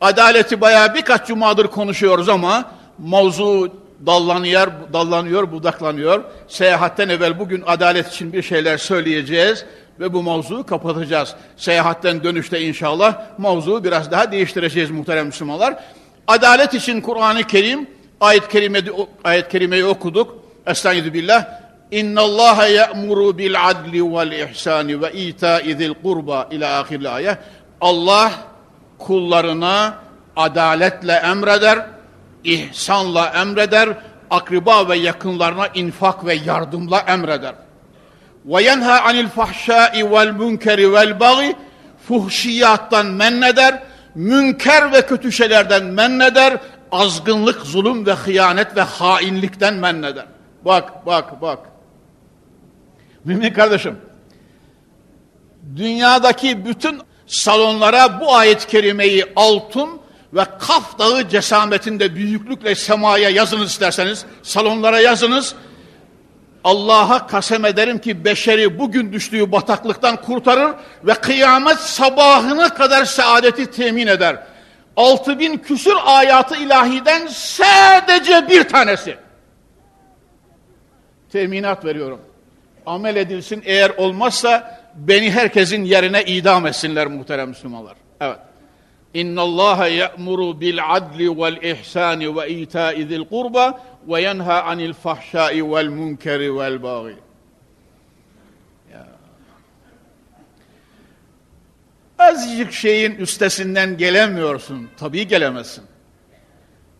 [0.00, 3.72] Adaleti bayağı birkaç cumadır konuşuyoruz ama mevzu
[4.06, 6.24] dallanıyor, dallanıyor, budaklanıyor.
[6.48, 9.64] Seyahatten evvel bugün adalet için bir şeyler söyleyeceğiz
[10.00, 11.34] ve bu mevzuyu kapatacağız.
[11.56, 15.84] Seyahatten dönüşte inşallah mevzuyu biraz daha değiştireceğiz muhterem Müslümanlar.
[16.26, 17.86] Adalet için Kur'an-ı Kerim
[18.20, 18.90] ayet kerimede
[19.24, 20.40] ayet kerimeyi okuduk.
[20.70, 21.46] Estaizu billah.
[21.90, 27.38] İnna Allah ya'muru bil adli vel ihsani ve ita'i zil kurba ila ahir ayet.
[27.80, 28.32] Allah
[28.98, 29.94] kullarına
[30.36, 31.86] adaletle emreder,
[32.44, 33.88] ihsanla emreder,
[34.30, 37.54] akriba ve yakınlarına infak ve yardımla emreder.
[38.44, 41.56] Ve yenha anil fahşai vel münkeri vel bagi
[42.08, 43.82] fuhşiyattan men eder,
[44.14, 46.56] münker ve kötü şeylerden men eder,
[46.92, 50.26] azgınlık, zulüm ve hıyanet ve hainlikten men eder.
[50.64, 51.58] Bak, bak, bak.
[53.24, 53.98] Mümin kardeşim,
[55.76, 60.00] dünyadaki bütün salonlara bu ayet-i kerimeyi altın
[60.32, 65.54] ve Kaf Dağı cesametinde büyüklükle semaya yazınız isterseniz, salonlara yazınız.
[66.64, 74.06] Allah'a kasem ederim ki beşeri bugün düştüğü bataklıktan kurtarır ve kıyamet sabahına kadar saadeti temin
[74.06, 74.36] eder.
[74.96, 79.16] Altı bin küsür ayatı ilahiden sadece bir tanesi.
[81.32, 82.20] Teminat veriyorum.
[82.86, 87.96] Amel edilsin eğer olmazsa beni herkesin yerine idam etsinler muhterem Müslümanlar.
[88.20, 88.38] Evet.
[89.14, 95.72] İnna Allah ya'muru bil adli vel ihsani ve ita'i zil kurba ve yenha anil fahşai
[95.72, 97.16] vel munkeri vel bagi.
[102.18, 104.88] Azıcık şeyin üstesinden gelemiyorsun.
[104.96, 105.84] Tabii gelemezsin.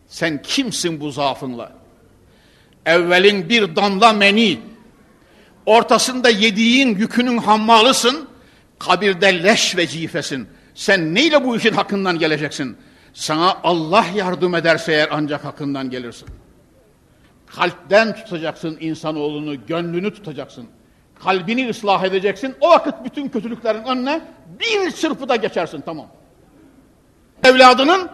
[0.07, 1.80] Sen kimsin bu zaafınla?
[2.85, 4.59] Evvelin bir damla meni,
[5.65, 8.27] ortasında yediğin yükünün hammalısın,
[8.79, 10.47] kabirde leş ve cifesin.
[10.75, 12.77] Sen neyle bu işin hakkından geleceksin?
[13.13, 16.27] Sana Allah yardım ederse eğer ancak hakkından gelirsin.
[17.47, 20.67] Kalpten tutacaksın insanoğlunu, gönlünü tutacaksın.
[21.23, 22.55] Kalbini ıslah edeceksin.
[22.61, 24.21] O vakit bütün kötülüklerin önüne
[24.59, 26.07] bir çırpıda geçersin tamam.
[27.43, 28.09] Evladının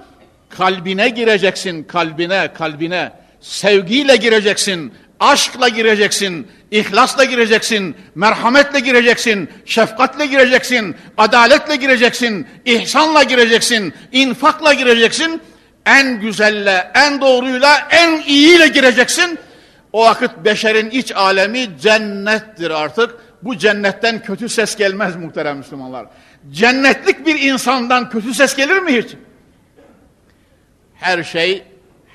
[0.49, 3.11] kalbine gireceksin, kalbine, kalbine.
[3.41, 14.73] Sevgiyle gireceksin, aşkla gireceksin, ihlasla gireceksin, merhametle gireceksin, şefkatle gireceksin, adaletle gireceksin, ihsanla gireceksin, infakla
[14.73, 15.41] gireceksin,
[15.85, 19.39] en güzelle, en doğruyla, en iyiyle gireceksin.
[19.93, 23.15] O vakit beşerin iç alemi cennettir artık.
[23.41, 26.05] Bu cennetten kötü ses gelmez muhterem Müslümanlar.
[26.51, 29.07] Cennetlik bir insandan kötü ses gelir mi hiç?
[30.95, 31.63] Her şey,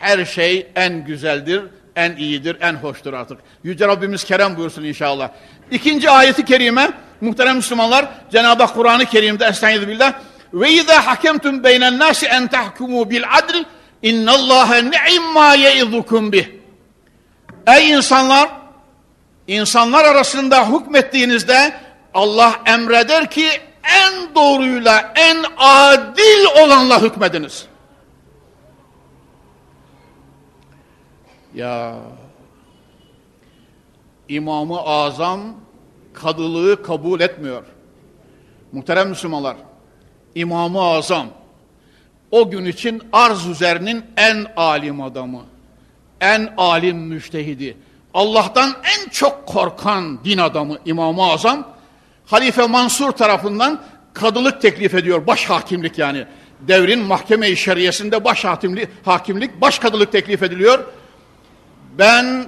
[0.02, 1.62] her şey en güzeldir
[1.96, 3.38] en iyidir, en hoştur artık.
[3.64, 5.28] Yüce Rabbimiz kerem buyursun inşallah.
[5.70, 10.12] İkinci ayeti kerime, muhterem Müslümanlar, Cenab-ı Kur'an-ı Kerim'de Estaizu billah,
[10.54, 13.64] ve izâ hakemtum beynen nâsi en tahkumû bil adl,
[14.02, 16.46] innallâhe ni'immâ yeizukum bih.
[17.66, 18.48] Ey insanlar,
[19.46, 21.72] insanlar arasında hükmettiğinizde
[22.14, 23.48] Allah emreder ki
[23.84, 27.71] en doğruyla, en adil olanla hükmediniz.
[31.54, 31.94] Ya
[34.28, 35.40] İmamı Azam
[36.12, 37.64] kadılığı kabul etmiyor.
[38.72, 39.56] Muhterem Müslümanlar,
[40.34, 41.26] İmamı Azam
[42.30, 45.40] o gün için arz üzerinin en alim adamı,
[46.20, 47.76] en alim müştehidi,
[48.14, 51.68] Allah'tan en çok korkan din adamı İmam-ı Azam,
[52.26, 56.26] Halife Mansur tarafından kadılık teklif ediyor, baş hakimlik yani.
[56.60, 60.84] Devrin mahkeme-i şeriyesinde baş hakimlik, hakimlik, baş kadılık teklif ediliyor
[61.98, 62.46] ben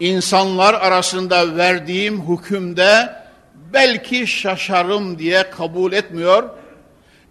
[0.00, 3.22] insanlar arasında verdiğim hükümde
[3.72, 6.50] belki şaşarım diye kabul etmiyor.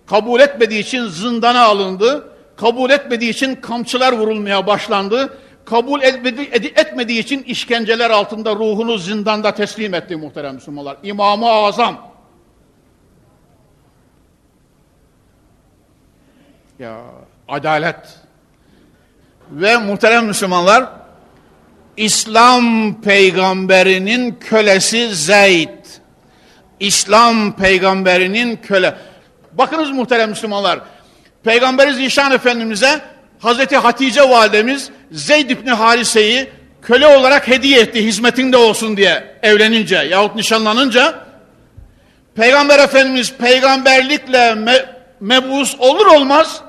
[0.05, 2.27] Kabul etmediği için zindana alındı.
[2.55, 5.37] Kabul etmediği için kamçılar vurulmaya başlandı.
[5.65, 10.97] Kabul etmediği için işkenceler altında ruhunu zindanda teslim etti muhterem Müslümanlar.
[11.03, 12.11] İmam-ı Azam.
[16.79, 17.01] Ya
[17.47, 18.19] adalet.
[19.51, 21.00] Ve muhterem Müslümanlar
[21.97, 25.69] İslam peygamberinin kölesi Zeyd.
[26.79, 28.95] İslam peygamberinin köle.
[29.53, 30.79] Bakınız muhterem Müslümanlar.
[31.43, 33.01] Peygamberi Zişan Efendimiz'e
[33.39, 36.49] Hazreti Hatice validemiz Zeyd İbni Harise'yi
[36.81, 41.25] köle olarak hediye etti hizmetinde olsun diye evlenince yahut nişanlanınca
[42.35, 44.85] Peygamber Efendimiz peygamberlikle me
[45.19, 46.61] mebus olur olmaz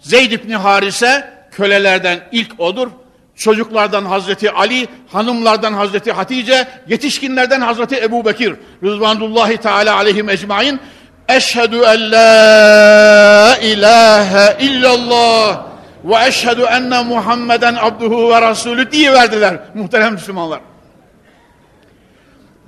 [0.00, 2.88] Zeyd İbni Harise kölelerden ilk odur.
[3.36, 8.54] Çocuklardan Hazreti Ali, hanımlardan Hazreti Hatice, yetişkinlerden Hazreti Ebu Bekir.
[8.82, 10.80] Rızvanullahi Teala aleyhim ecmain.
[11.28, 15.62] Eşhedü en la ilahe illallah
[16.04, 20.60] ve eşhedü enne Muhammeden abduhu ve rasulü diye verdiler muhterem Müslümanlar.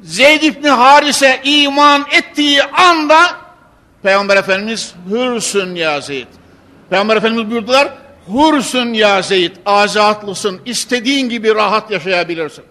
[0.03, 3.19] Zeyd İbni Harise iman ettiği anda
[4.03, 6.27] Peygamber Efendimiz hürsün ya Zeyd.
[6.91, 7.89] Peygamber Efendimiz buyurdular
[8.27, 12.65] hursun ya Zeyd azatlısın istediğin gibi rahat yaşayabilirsin.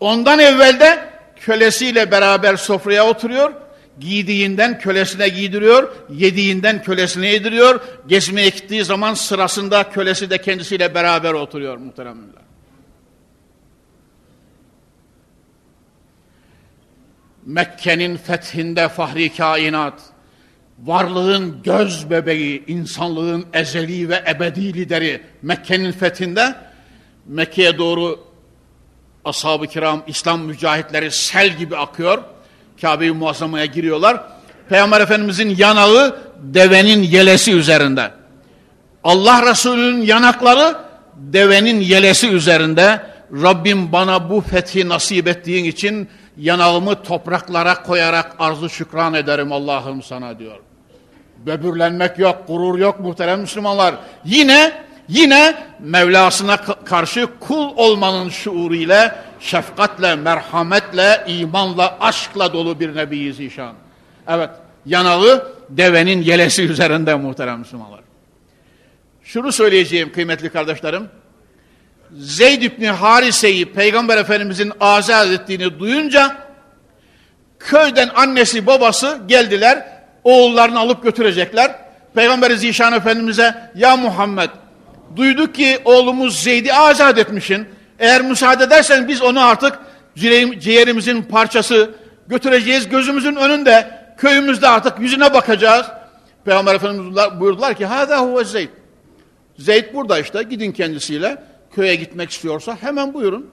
[0.00, 3.52] Ondan evvelde kölesiyle beraber sofraya oturuyor
[4.00, 11.76] giydiğinden kölesine giydiriyor, yediğinden kölesine yediriyor, gezmeye gittiği zaman sırasında kölesi de kendisiyle beraber oturuyor
[11.76, 12.42] muhteremler.
[17.46, 20.00] Mekke'nin fethinde fahri kainat,
[20.84, 26.54] varlığın göz bebeği, insanlığın ezeli ve ebedi lideri Mekke'nin fethinde
[27.26, 28.20] Mekke'ye doğru
[29.24, 32.22] ashab-ı kiram, İslam mücahitleri sel gibi akıyor.
[32.80, 34.22] Kabe-i Muazzama'ya giriyorlar.
[34.68, 38.10] Peygamber Efendimizin yanağı devenin yelesi üzerinde.
[39.04, 40.76] Allah Resulü'nün yanakları
[41.16, 43.02] devenin yelesi üzerinde.
[43.32, 50.38] Rabbim bana bu fethi nasip ettiğin için yanağımı topraklara koyarak arzu şükran ederim Allah'ım sana
[50.38, 50.67] diyor.
[51.48, 53.94] Böbürlenmek yok, gurur yok muhterem Müslümanlar.
[54.24, 54.72] Yine
[55.08, 63.74] yine Mevlasına karşı kul olmanın şuuru ile şefkatle, merhametle, imanla, aşkla dolu bir Nebi Zişan.
[64.28, 64.50] Evet,
[64.86, 68.00] yanağı devenin yelesi üzerinde muhterem Müslümanlar.
[69.22, 71.08] Şunu söyleyeceğim kıymetli kardeşlerim.
[72.16, 76.36] Zeyd İbni Harise'yi Peygamber Efendimizin azat ettiğini duyunca
[77.58, 79.97] köyden annesi babası geldiler
[80.28, 81.74] oğullarını alıp götürecekler.
[82.14, 84.50] Peygamber Zişan Efendimiz'e ya Muhammed
[85.16, 87.66] duyduk ki oğlumuz Zeyd'i azat etmişin.
[87.98, 89.78] Eğer müsaade edersen biz onu artık
[90.60, 91.90] ciğerimizin parçası
[92.28, 92.88] götüreceğiz.
[92.88, 95.86] Gözümüzün önünde köyümüzde artık yüzüne bakacağız.
[96.44, 98.68] Peygamber Efendimiz buyurdular ki Hâdâ huve Zeyd.
[99.58, 101.42] Zeyd burada işte gidin kendisiyle.
[101.74, 103.50] Köye gitmek istiyorsa hemen buyurun.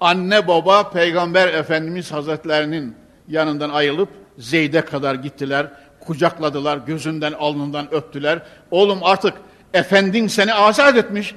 [0.00, 4.08] Anne baba Peygamber Efendimiz Hazretlerinin yanından ayrılıp
[4.38, 5.70] Zeyd'e kadar gittiler.
[6.00, 8.42] Kucakladılar, gözünden alnından öptüler.
[8.70, 9.34] Oğlum artık
[9.74, 11.34] efendin seni azat etmiş.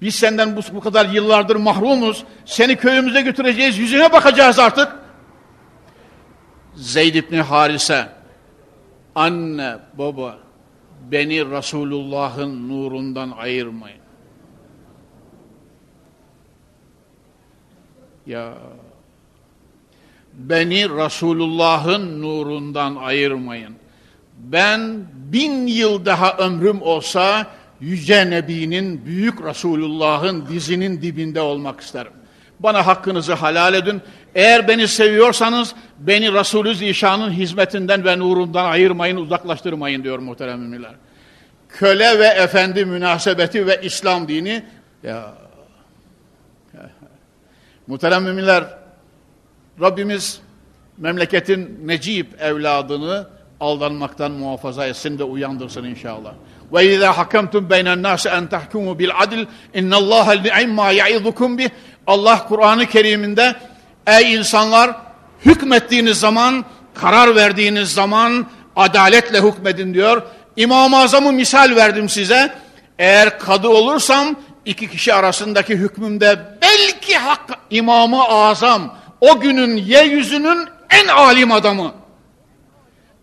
[0.00, 2.24] Biz senden bu, bu kadar yıllardır mahrumuz.
[2.44, 4.92] Seni köyümüze götüreceğiz, yüzüne bakacağız artık.
[6.74, 8.08] Zeyd İbni Harise,
[9.14, 10.38] anne, baba,
[11.10, 13.98] beni Resulullah'ın nurundan ayırmayın.
[18.26, 18.54] Ya
[20.38, 23.74] beni Resulullah'ın nurundan ayırmayın.
[24.38, 27.46] Ben bin yıl daha ömrüm olsa
[27.80, 32.12] Yüce Nebi'nin, Büyük Resulullah'ın dizinin dibinde olmak isterim.
[32.60, 34.02] Bana hakkınızı halal edin.
[34.34, 40.94] Eğer beni seviyorsanız beni Resulü Zişan'ın hizmetinden ve nurundan ayırmayın, uzaklaştırmayın diyor muhterem müminler.
[41.68, 44.62] Köle ve efendi münasebeti ve İslam dini
[45.02, 45.34] ya
[47.86, 48.64] muhterem müminler
[49.80, 50.40] Rabbimiz
[50.98, 53.26] memleketin necip evladını
[53.60, 56.32] aldanmaktan muhafaza etsin ve uyandırsın inşallah.
[56.72, 61.68] Ve izâ hakemtum beynen nâsi en tahkumu bil adil innallâhe ni'imma ya'idukum bih.
[62.06, 63.54] Allah Kur'an-ı Kerim'inde
[64.06, 64.96] ey insanlar
[65.44, 66.64] hükmettiğiniz zaman,
[66.94, 68.46] karar verdiğiniz zaman
[68.76, 70.22] adaletle hükmedin diyor.
[70.56, 72.54] İmam-ı Azam'ı misal verdim size.
[72.98, 81.08] Eğer kadı olursam iki kişi arasındaki hükmümde belki hak İmam-ı Azam o günün yeryüzünün en
[81.08, 81.94] alim adamı.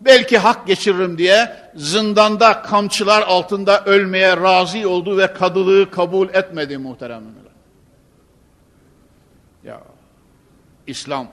[0.00, 7.42] Belki hak geçiririm diye zindanda kamçılar altında ölmeye razı oldu ve kadılığı kabul etmedi muhteremler.
[9.64, 9.80] Ya
[10.86, 11.26] İslam.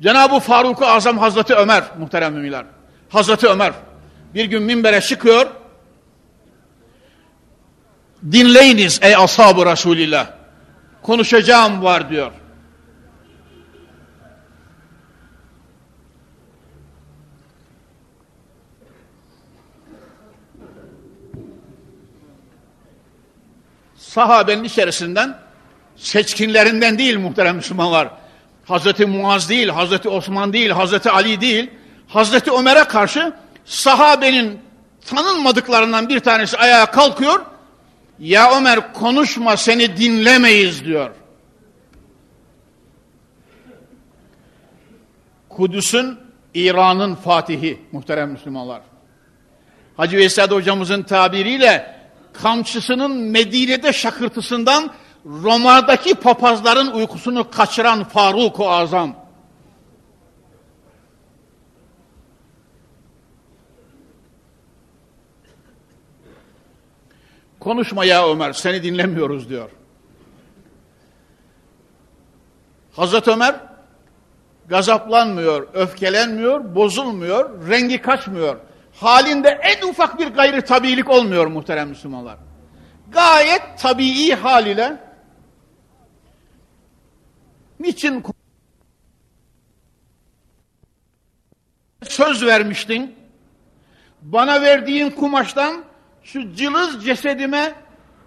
[0.00, 2.64] Cenab-ı Faruk-u Azam Hazreti Ömer muhterem müminler.
[3.08, 3.72] Hazreti Ömer
[4.34, 5.46] bir gün minbere çıkıyor.
[8.32, 10.41] Dinleyiniz ey ashab-ı Resulillah
[11.02, 12.32] konuşacağım var diyor.
[23.96, 25.38] Sahabenin içerisinden
[25.96, 28.08] seçkinlerinden değil muhterem Müslümanlar.
[28.64, 31.70] Hazreti Muaz değil, Hazreti Osman değil, Hazreti Ali değil.
[32.08, 33.32] Hazreti Ömer'e karşı
[33.64, 34.60] sahabenin
[35.06, 37.51] tanınmadıklarından bir tanesi ayağa kalkıyor
[38.22, 41.10] ya Ömer konuşma seni dinlemeyiz diyor.
[45.48, 46.18] Kudüs'ün
[46.54, 48.82] İran'ın fatihi muhterem Müslümanlar.
[49.96, 51.96] Hacı Veysel hocamızın tabiriyle
[52.32, 54.90] kamçısının Medine'de şakırtısından
[55.26, 59.21] Roma'daki papazların uykusunu kaçıran Faruk-u Azam.
[67.62, 69.70] Konuşma ya Ömer, seni dinlemiyoruz diyor.
[72.92, 73.54] Hazreti Ömer
[74.68, 78.56] gazaplanmıyor, öfkelenmiyor, bozulmuyor, rengi kaçmıyor.
[78.94, 82.38] Halinde en ufak bir gayri tabiilik olmuyor muhterem Müslümanlar.
[83.12, 84.96] Gayet tabii haliyle
[87.80, 88.24] niçin
[92.08, 93.14] söz vermiştin?
[94.22, 95.91] Bana verdiğin kumaştan
[96.24, 97.74] şu cılız cesedime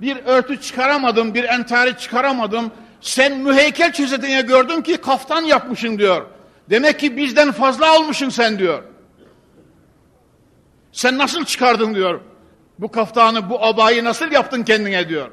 [0.01, 2.71] bir örtü çıkaramadım, bir entari çıkaramadım.
[3.01, 6.25] Sen müheykel cesedine gördüm ki kaftan yapmışsın diyor.
[6.69, 8.83] Demek ki bizden fazla almışsın sen diyor.
[10.91, 12.21] Sen nasıl çıkardın diyor.
[12.79, 15.29] Bu kaftanı, bu abayı nasıl yaptın kendine diyor.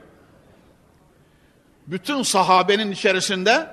[1.86, 3.66] Bütün sahabenin içerisinde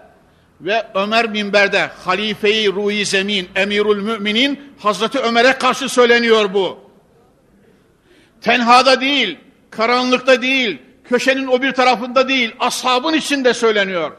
[0.61, 6.88] ve Ömer minberde halife-i ruhi zemin, emirul müminin Hazreti Ömer'e karşı söyleniyor bu.
[8.41, 9.39] Tenhada değil,
[9.71, 14.11] karanlıkta değil, köşenin o bir tarafında değil, ashabın içinde söyleniyor.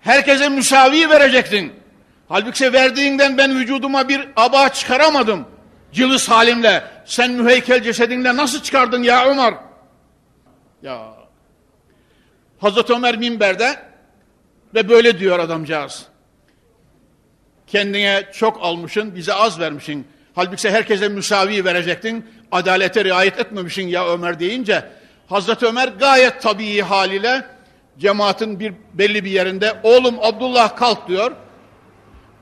[0.00, 1.72] Herkese müsavi verecektin.
[2.28, 5.44] Halbuki verdiğinden ben vücuduma bir aba çıkaramadım.
[5.92, 6.84] Cılız halimle.
[7.04, 9.54] Sen müheykel cesedinle nasıl çıkardın ya Ömer?
[10.82, 11.14] Ya.
[12.60, 13.76] Hazreti Ömer minberde
[14.74, 16.06] ve böyle diyor adamcağız.
[17.66, 20.06] Kendine çok almışın, bize az vermişin.
[20.34, 22.26] Halbuki herkese müsavi verecektin.
[22.52, 24.84] Adalete riayet etmemişin ya Ömer deyince
[25.28, 27.46] Hazreti Ömer gayet tabii haliyle
[27.98, 31.32] cemaatin bir belli bir yerinde oğlum Abdullah kalk diyor.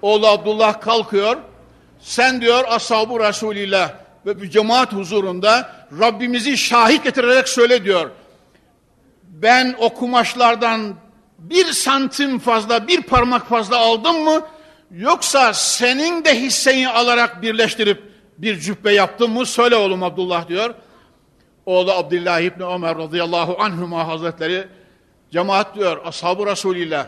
[0.02, 1.36] Oğlu Abdullah kalkıyor.
[2.00, 3.92] Sen diyor ashab-ı Resulillah
[4.26, 8.10] ve bir cemaat huzurunda Rabbimizi şahit getirerek söyle diyor.
[9.22, 10.94] Ben o kumaşlardan
[11.38, 14.40] bir santim fazla, bir parmak fazla aldım mı?
[14.90, 18.13] Yoksa senin de hisseni alarak birleştirip
[18.44, 19.46] bir cübbe yaptın mı?
[19.46, 20.74] Söyle oğlum Abdullah diyor.
[21.66, 24.64] Oğlu Abdullah İbni Ömer radıyallahu anhuma hazretleri
[25.30, 27.06] cemaat diyor ashab-ı Resulillah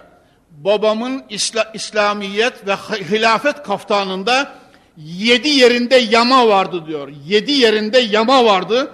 [0.51, 2.74] babamın İsla, İslamiyet ve
[3.11, 4.53] hilafet kaftanında
[4.97, 7.12] yedi yerinde yama vardı diyor.
[7.26, 8.91] Yedi yerinde yama vardı.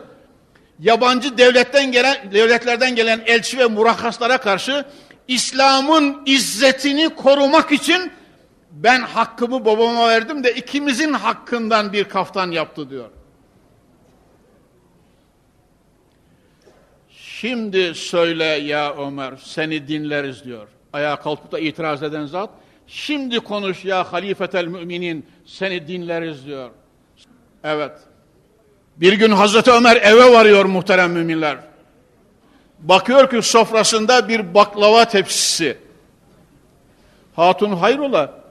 [0.81, 4.85] Yabancı devletten gelen devletlerden gelen elçi ve murakaslara karşı
[5.29, 8.13] İslam'ın izzetini korumak için
[8.73, 13.09] ben hakkımı babama verdim de ikimizin hakkından bir kaftan yaptı diyor.
[17.11, 20.69] Şimdi söyle ya Ömer seni dinleriz diyor.
[20.93, 22.51] Ayağa kalkıp da itiraz eden zat.
[22.87, 26.71] Şimdi konuş ya halifetel müminin seni dinleriz diyor.
[27.65, 27.93] Evet.
[28.97, 31.59] Bir gün Hazreti Ömer eve varıyor muhterem müminler.
[32.79, 35.79] Bakıyor ki sofrasında bir baklava tepsisi.
[37.37, 38.42] Hatun hayrola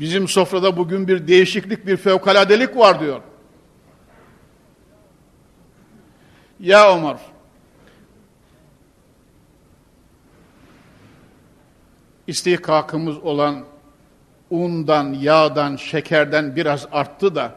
[0.00, 3.20] bizim sofrada bugün bir değişiklik bir fevkaladelik var diyor.
[6.60, 7.16] Ya Ömer
[12.26, 13.64] istihkakımız olan
[14.50, 17.54] undan, yağdan, şekerden biraz arttı da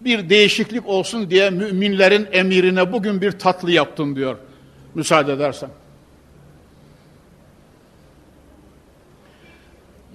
[0.00, 4.36] bir değişiklik olsun diye müminlerin emirine bugün bir tatlı yaptım diyor.
[4.94, 5.70] Müsaade edersen.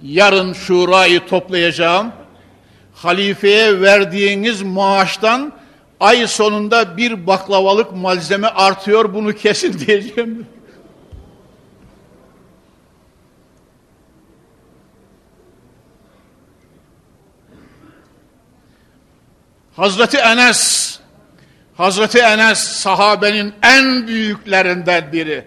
[0.02, 2.12] Yarın şurayı toplayacağım.
[2.94, 5.52] Halifeye verdiğiniz maaştan
[6.00, 10.46] ay sonunda bir baklavalık malzeme artıyor bunu kesin diyeceğim.
[19.76, 20.98] Hazreti Enes,
[21.76, 25.44] Hazreti Enes sahabenin en büyüklerinden biri.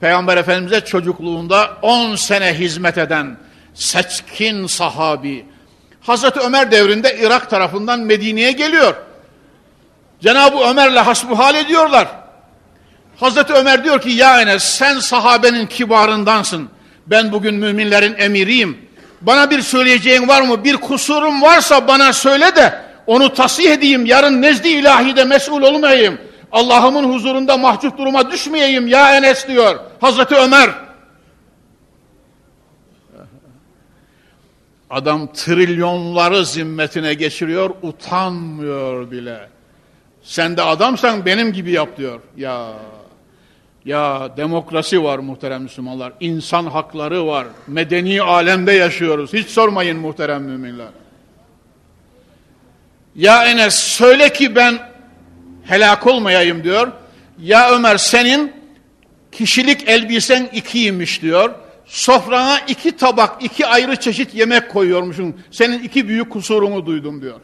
[0.00, 3.36] Peygamber Efendimiz'e çocukluğunda 10 sene hizmet eden
[3.74, 5.46] seçkin sahabi.
[6.00, 8.94] Hazreti Ömer devrinde Irak tarafından Medine'ye geliyor.
[10.20, 12.08] Cenab-ı Ömer'le hasbuhal ediyorlar.
[13.16, 16.68] Hazreti Ömer diyor ki ya Enes sen sahabenin kibarındansın.
[17.06, 18.78] Ben bugün müminlerin emiriyim.
[19.20, 20.64] Bana bir söyleyeceğin var mı?
[20.64, 26.18] Bir kusurum varsa bana söyle de onu tasih edeyim, yarın nezdi ilahide mesul olmayayım.
[26.52, 30.83] Allah'ımın huzurunda mahcup duruma düşmeyeyim ya Enes diyor Hazreti Ömer.
[34.90, 39.48] Adam trilyonları zimmetine geçiriyor, utanmıyor bile.
[40.22, 42.20] Sen de adamsan benim gibi yap diyor.
[42.36, 42.72] Ya
[43.84, 46.12] ya demokrasi var muhterem Müslümanlar.
[46.20, 47.46] İnsan hakları var.
[47.66, 49.32] Medeni alemde yaşıyoruz.
[49.32, 50.88] Hiç sormayın muhterem müminler.
[53.16, 54.78] Ya Enes söyle ki ben
[55.64, 56.92] helak olmayayım diyor.
[57.42, 58.52] Ya Ömer senin
[59.32, 61.54] kişilik elbisen ikiymiş diyor.
[61.94, 65.40] Sofrana iki tabak, iki ayrı çeşit yemek koyuyormuşsun.
[65.50, 67.40] Senin iki büyük kusurunu duydum diyor.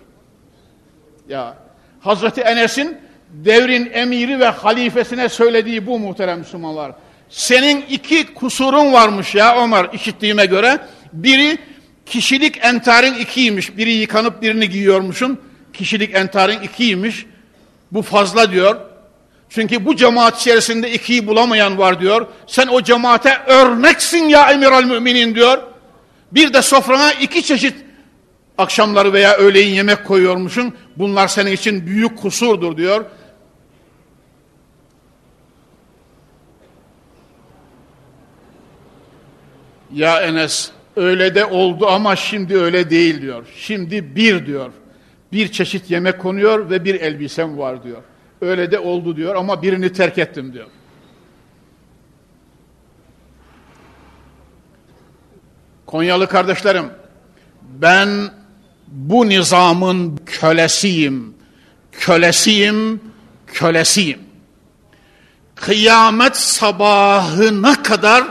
[1.29, 1.57] Ya
[2.01, 2.99] Hazreti Enes'in
[3.29, 6.93] devrin emiri ve halifesine söylediği bu muhterem Müslümanlar.
[7.29, 10.79] Senin iki kusurun varmış ya Ömer işittiğime göre.
[11.13, 11.59] Biri
[12.07, 13.77] kişilik entarın ikiymiş.
[13.77, 15.41] Biri yıkanıp birini giyiyormuşsun.
[15.73, 17.27] Kişilik entarın ikiymiş.
[17.93, 18.90] Bu fazla diyor.
[19.51, 22.27] Çünkü bu cemaat içerisinde ikiyi bulamayan var diyor.
[22.47, 25.59] Sen o cemaate örneksin ya emiral müminin diyor.
[26.33, 27.75] Bir de sofrana iki çeşit
[28.59, 30.75] akşamları veya öğleyin yemek koyuyormuşsun.
[30.97, 33.05] Bunlar senin için büyük kusurdur diyor.
[39.93, 43.47] Ya Enes öyle de oldu ama şimdi öyle değil diyor.
[43.57, 44.73] Şimdi bir diyor.
[45.33, 48.03] Bir çeşit yemek konuyor ve bir elbisem var diyor.
[48.41, 50.67] Öyle de oldu diyor ama birini terk ettim diyor.
[55.87, 56.87] Konyalı kardeşlerim,
[57.63, 58.09] ben
[58.89, 61.35] bu nizamın kölesiyim,
[61.93, 63.01] kölesiyim,
[63.47, 64.19] kölesiyim.
[65.55, 68.25] Kıyamet sabahına kadar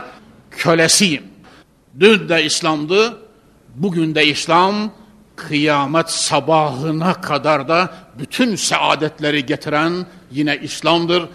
[0.50, 1.22] kölesiyim.
[2.00, 3.18] Dün de İslam'dı,
[3.74, 4.92] bugün de İslam,
[5.48, 11.28] kıyamet sabahına kadar da bütün saadetleri getiren yine İslam'dır.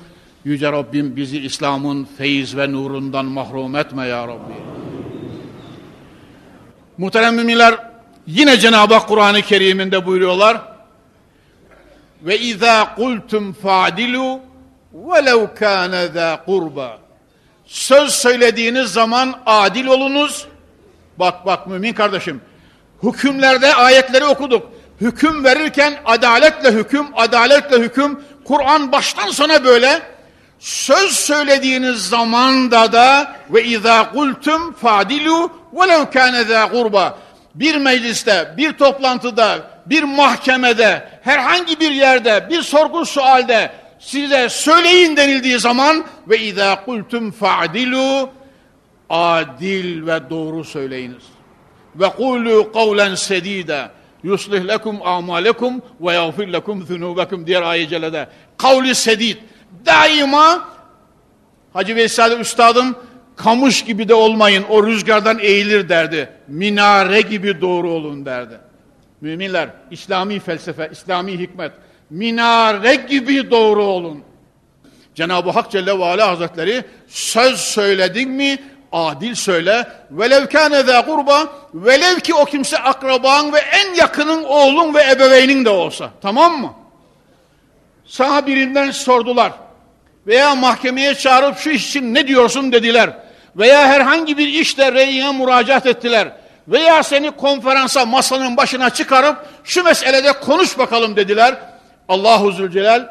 [0.46, 4.54] Yüce Rabbim bizi İslam'ın feyiz ve nurundan mahrum etme ya Rabbi.
[6.98, 7.76] Muhterem müminler,
[8.28, 10.62] yine Cenab-ı Hak Kur'an-ı Kerim'inde buyuruyorlar.
[12.22, 14.40] Ve izâ kultum fa'dilu
[14.94, 16.98] velev kâne zâ kurba.
[17.66, 20.48] Söz söylediğiniz zaman adil olunuz.
[21.18, 22.42] Bak bak mümin kardeşim,
[23.04, 24.72] Hükümlerde ayetleri okuduk.
[25.02, 28.20] Hüküm verirken adaletle hüküm, adaletle hüküm.
[28.46, 30.02] Kur'an baştan sona böyle.
[30.60, 37.16] Söz söylediğiniz zamanda da ve izâ kultum fadilu velev kâne zâ.
[37.56, 45.60] Bir mecliste, bir toplantıda, bir mahkemede, herhangi bir yerde, bir sorgu sualde size söyleyin denildiği
[45.60, 48.30] zaman ve izâ kultum fadilu
[49.10, 51.35] adil ve doğru söyleyiniz
[52.18, 53.92] kulu kavlen sedida
[54.24, 58.28] yuslih lekum amalekum ve yağfir lekum zunubekum diğer ayet celede.
[58.58, 59.38] Kavli sedid.
[59.86, 60.76] Daima
[61.74, 62.96] Hacı Veysel Üstadım
[63.36, 66.30] kamış gibi de olmayın o rüzgardan eğilir derdi.
[66.48, 68.58] Minare gibi doğru olun derdi.
[69.22, 71.72] Müminler İslami felsefe, İslami hikmet.
[72.10, 74.24] Minare gibi doğru olun.
[75.16, 78.60] Cenab-ı Hak Celle ve Ala Hazretleri söz söyledin mi
[78.92, 79.88] adil söyle.
[80.12, 85.66] Velev kâne zâ kurba, velev ki o kimse akraban ve en yakının oğlun ve ebeveynin
[85.66, 86.10] de olsa.
[86.22, 86.74] Tamam mı?
[88.06, 89.52] Sana birinden sordular.
[90.28, 93.18] Veya mahkemeye çağırıp şu iş için ne diyorsun dediler.
[93.56, 96.32] Veya herhangi bir işte reyine müracaat ettiler.
[96.68, 101.56] Veya seni konferansa masanın başına çıkarıp şu meselede konuş bakalım dediler.
[102.10, 103.08] Allahu Zülcelal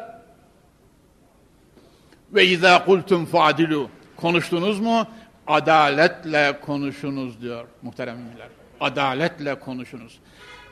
[2.33, 5.07] ve izâ kultum fadilu konuştunuz mu?
[5.47, 8.47] Adaletle konuşunuz diyor muhterem müminler.
[8.81, 10.19] Adaletle konuşunuz.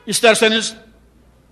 [0.06, 0.74] İsterseniz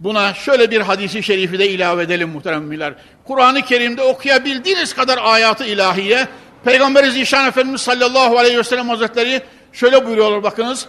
[0.01, 2.95] buna şöyle bir hadisi şerifi de ilave edelim muhterem müminler.
[3.25, 6.29] Kur'an-ı Kerim'de okuyabildiğiniz kadar ayatı ilahiye
[6.65, 9.43] Peygamber Zişan Efendimiz sallallahu aleyhi ve sellem hazretleri
[9.73, 10.87] şöyle buyuruyorlar bakınız.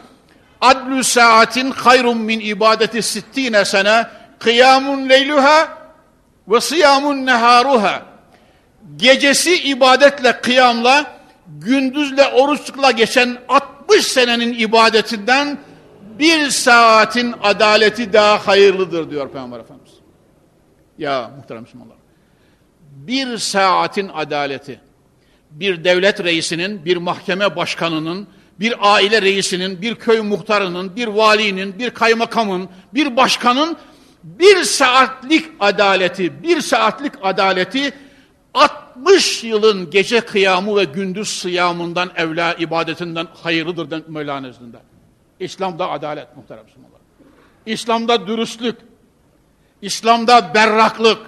[0.61, 4.07] Adlü saatin hayrun min ibadeti sittine sene
[4.39, 5.77] kıyamun leyluha
[6.47, 8.01] ve siyamun neharuha.
[8.95, 11.12] Gecesi ibadetle, kıyamla,
[11.47, 15.59] gündüzle oruçla geçen 60 senenin ibadetinden
[16.19, 19.93] bir saatin adaleti daha hayırlıdır diyor Peygamber Efendimiz.
[20.97, 21.97] Ya muhterem Müslümanlar.
[22.81, 24.79] Bir saatin adaleti
[25.51, 28.27] bir devlet reisinin, bir mahkeme başkanının,
[28.59, 33.77] bir aile reisinin, bir köy muhtarının, bir valinin, bir kaymakamın, bir başkanın
[34.23, 37.93] bir saatlik adaleti, bir saatlik adaleti
[38.53, 44.77] 60 yılın gece kıyamı ve gündüz sıyamından, evla ibadetinden hayırlıdır Mevla nezdinde.
[45.39, 46.99] İslam'da adalet muhterem Müslümanlar.
[47.65, 48.75] İslam'da dürüstlük,
[49.81, 51.19] İslam'da berraklık,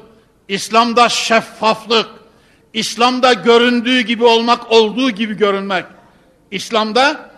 [0.47, 2.09] İslam'da şeffaflık,
[2.73, 5.85] İslam'da göründüğü gibi olmak, olduğu gibi görünmek.
[6.51, 7.31] İslam'da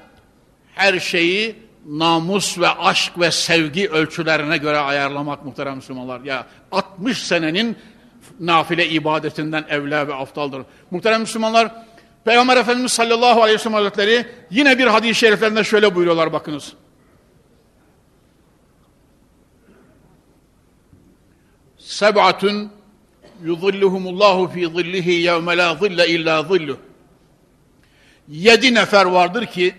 [0.76, 6.22] her şeyi namus ve aşk ve sevgi ölçülerine göre ayarlamak muhterem Müslümanlar.
[6.22, 7.78] Ya 60 senenin
[8.40, 10.62] nafile ibadetinden evla ve aftaldır.
[10.92, 11.72] Muhterem Müslümanlar,
[12.26, 16.74] Peygamber Efendimiz sallallahu aleyhi ve sellem hazretleri yine bir hadis-i şeriflerinde şöyle buyuruyorlar bakınız.
[21.78, 22.72] Seb'atun
[23.44, 26.78] yuzilluhumullahu fi zillihi yevme la zille illa zilluh.
[28.28, 29.76] Yedi nefer vardır ki,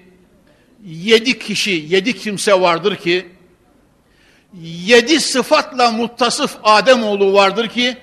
[0.87, 3.29] yedi kişi, yedi kimse vardır ki,
[4.63, 7.97] yedi sıfatla muttasıf Ademoğlu vardır ki,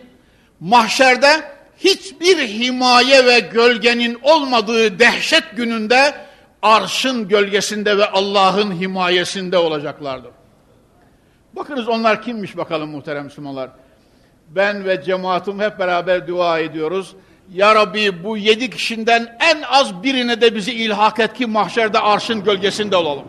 [0.59, 6.13] mahşerde hiçbir himaye ve gölgenin olmadığı dehşet gününde
[6.61, 10.31] arşın gölgesinde ve Allah'ın himayesinde olacaklardır.
[11.53, 13.69] Bakınız onlar kimmiş bakalım muhterem Müslümanlar.
[14.49, 17.15] Ben ve cemaatim hep beraber dua ediyoruz.
[17.53, 22.43] Ya Rabbi bu yedi kişiden en az birine de bizi ilhak et ki mahşerde arşın
[22.43, 23.25] gölgesinde olalım.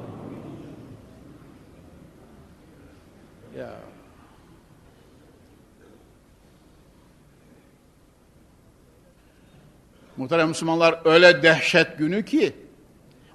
[10.16, 12.52] Muhterem Müslümanlar öyle dehşet günü ki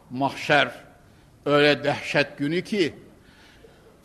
[0.10, 0.68] mahşer
[1.46, 2.94] öyle dehşet günü ki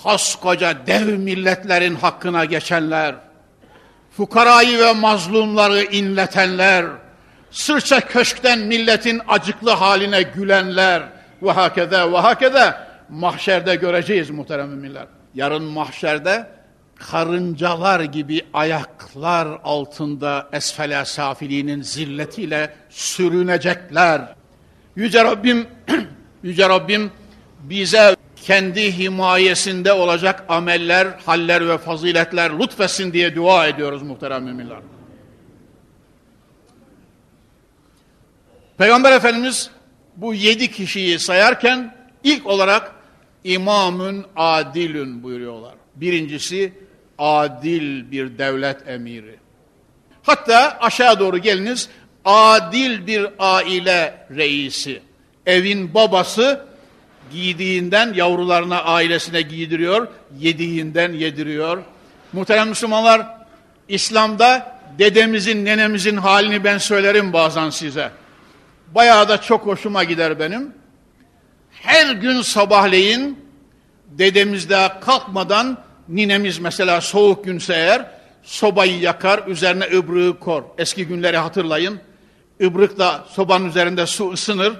[0.02, 3.14] koskoca dev milletlerin hakkına geçenler
[4.16, 6.86] fukarayı ve mazlumları inletenler,
[7.50, 11.02] sırça köşkten milletin acıklı haline gülenler
[11.42, 12.74] ve hakede ve hakede
[13.08, 15.06] mahşerde göreceğiz muhterem müminler.
[15.34, 16.46] Yarın mahşerde
[16.96, 24.34] karıncalar gibi ayaklar altında esfele safiliğinin zilletiyle sürünecekler.
[24.96, 25.66] Yüce Rabbim,
[26.42, 27.10] Yüce Rabbim
[27.62, 34.78] bize kendi himayesinde olacak ameller, haller ve faziletler lütfesin diye dua ediyoruz muhterem müminler.
[38.78, 39.70] Peygamber Efendimiz
[40.16, 41.94] bu yedi kişiyi sayarken
[42.24, 42.92] ilk olarak
[43.44, 45.74] imamün adilün buyuruyorlar.
[45.96, 46.72] Birincisi
[47.18, 49.36] adil bir devlet emiri.
[50.22, 51.88] Hatta aşağı doğru geliniz
[52.24, 55.02] adil bir aile reisi.
[55.46, 56.66] Evin babası
[57.32, 60.08] Giydiğinden yavrularına, ailesine giydiriyor,
[60.38, 61.82] yediğinden yediriyor.
[62.32, 63.26] Muhterem Müslümanlar,
[63.88, 68.10] İslam'da dedemizin, nenemizin halini ben söylerim bazen size.
[68.94, 70.74] Bayağı da çok hoşuma gider benim.
[71.70, 73.44] Her gün sabahleyin
[74.08, 75.78] dedemiz de kalkmadan
[76.08, 78.10] ninemiz mesela soğuk günse eğer
[78.42, 80.62] sobayı yakar, üzerine ıbrığı kor.
[80.78, 82.00] Eski günleri hatırlayın.
[82.60, 84.72] Ibrık da sobanın üzerinde su ısınır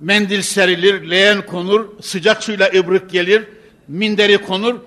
[0.00, 3.48] mendil serilir, leğen konur, sıcak suyla ıbrık gelir,
[3.88, 4.80] minderi konur.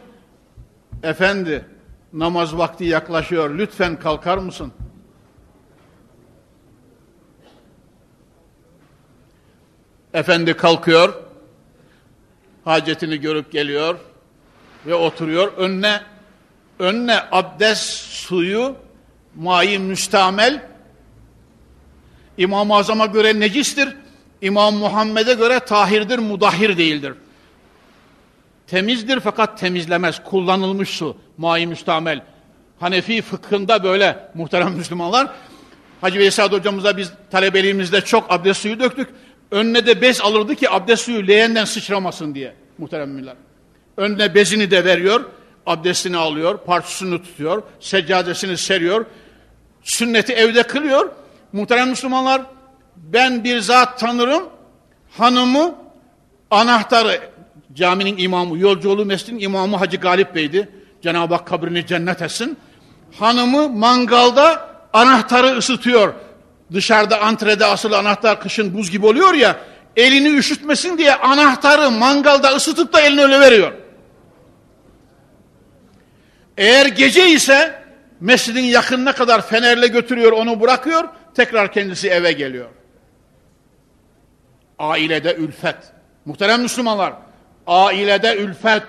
[1.03, 1.65] Efendi,
[2.13, 4.73] namaz vakti yaklaşıyor, lütfen kalkar mısın?
[10.13, 11.13] Efendi kalkıyor,
[12.65, 13.99] hacetini görüp geliyor
[14.85, 15.53] ve oturuyor.
[15.57, 16.01] Önüne,
[16.79, 18.75] önüne abdest suyu,
[19.35, 20.61] mai müstamel,
[22.37, 23.89] İmam-ı Azam'a göre necistir
[24.43, 27.13] İmam Muhammed'e göre tahirdir, mudahhir değildir.
[28.67, 30.23] Temizdir fakat temizlemez.
[30.23, 32.23] Kullanılmış su, mai müstamel.
[32.79, 35.27] Hanefi fıkhında böyle muhterem Müslümanlar.
[36.01, 39.09] Hacı Veysel hocamıza biz talebeliğimizde çok abdest suyu döktük.
[39.51, 43.35] Önüne de bez alırdı ki abdest suyu leğenden sıçramasın diye muhterem müminler.
[43.97, 45.25] Önüne bezini de veriyor,
[45.65, 49.05] abdestini alıyor, parçasını tutuyor, seccadesini seriyor,
[49.83, 51.11] sünneti evde kılıyor.
[51.53, 52.41] Muhterem Müslümanlar
[52.95, 54.43] ben bir zat tanırım,
[55.17, 55.75] hanımı
[56.51, 57.19] anahtarı,
[57.73, 60.69] caminin imamı, yolculuğu mescidin imamı Hacı Galip Bey'di.
[61.01, 62.57] Cenab-ı Hak kabrini cennet etsin.
[63.19, 66.13] Hanımı mangalda anahtarı ısıtıyor.
[66.73, 69.55] Dışarıda antrede asılı anahtar kışın buz gibi oluyor ya,
[69.95, 73.71] elini üşütmesin diye anahtarı mangalda ısıtıp da eline öyle veriyor.
[76.57, 77.83] Eğer gece ise
[78.19, 81.03] mescidin yakınına kadar fenerle götürüyor, onu bırakıyor,
[81.35, 82.69] tekrar kendisi eve geliyor.
[84.79, 85.75] Ailede ülfet.
[86.25, 87.13] Muhterem Müslümanlar,
[87.67, 88.83] ailede ülfet,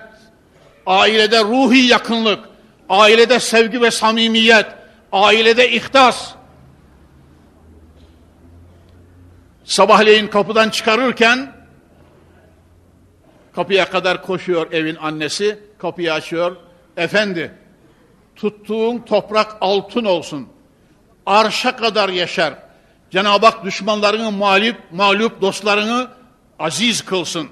[0.85, 2.45] ailede ruhi yakınlık,
[2.89, 4.65] ailede sevgi ve samimiyet,
[5.11, 6.31] ailede ihtas.
[9.63, 11.55] Sabahleyin kapıdan çıkarırken
[13.55, 16.55] kapıya kadar koşuyor evin annesi, kapıyı açıyor.
[16.97, 17.51] Efendi,
[18.35, 20.47] tuttuğun toprak altın olsun.
[21.25, 22.53] Arşa kadar yaşar.
[23.11, 26.07] Cenab-ı Hak düşmanlarını mağlup, mağlup dostlarını
[26.59, 27.47] aziz kılsın.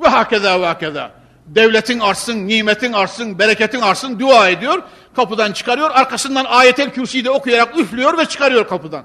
[0.00, 1.10] Ve hakeza ve hakeza.
[1.46, 4.82] Devletin artsın, nimetin artsın, bereketin artsın dua ediyor.
[5.16, 5.90] Kapıdan çıkarıyor.
[5.90, 9.04] Arkasından ayetel kürsiyi de okuyarak üflüyor ve çıkarıyor kapıdan.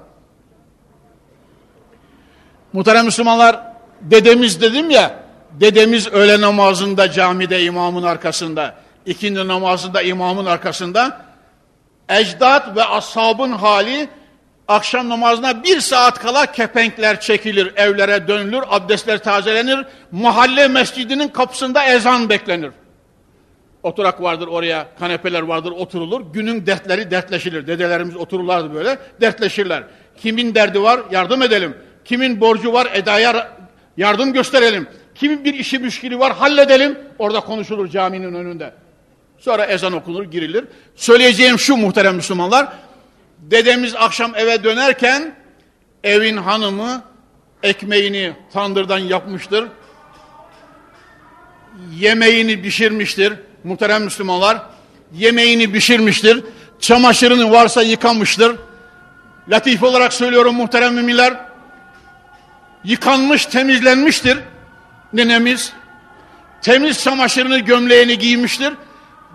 [2.72, 3.60] Muhterem Müslümanlar
[4.00, 5.18] dedemiz dedim ya
[5.60, 8.74] dedemiz öğle namazında camide imamın arkasında
[9.08, 11.20] ikindi namazında imamın arkasında
[12.08, 14.08] ecdat ve ashabın hali
[14.68, 22.28] akşam namazına bir saat kala kepenkler çekilir, evlere dönülür, abdestler tazelenir, mahalle mescidinin kapısında ezan
[22.28, 22.70] beklenir.
[23.82, 26.20] Oturak vardır oraya, kanepeler vardır, oturulur.
[26.32, 27.66] Günün dertleri dertleşilir.
[27.66, 29.82] Dedelerimiz otururlardı böyle, dertleşirler.
[30.16, 31.76] Kimin derdi var, yardım edelim.
[32.04, 33.52] Kimin borcu var, edaya
[33.96, 34.88] yardım gösterelim.
[35.14, 36.98] Kimin bir işi müşkili var, halledelim.
[37.18, 38.72] Orada konuşulur caminin önünde.
[39.38, 40.64] Sonra ezan okunur, girilir.
[40.96, 42.68] Söyleyeceğim şu muhterem Müslümanlar,
[43.38, 45.34] Dedemiz akşam eve dönerken
[46.04, 47.02] evin hanımı
[47.62, 49.64] ekmeğini tandırdan yapmıştır.
[51.96, 53.32] Yemeğini pişirmiştir.
[53.64, 54.62] Muhterem Müslümanlar
[55.14, 56.44] yemeğini pişirmiştir.
[56.80, 58.56] Çamaşırını varsa yıkamıştır.
[59.48, 61.34] Latif olarak söylüyorum muhterem müminler.
[62.84, 64.38] Yıkanmış, temizlenmiştir
[65.12, 65.72] nenemiz.
[66.62, 68.72] Temiz çamaşırını, gömleğini giymiştir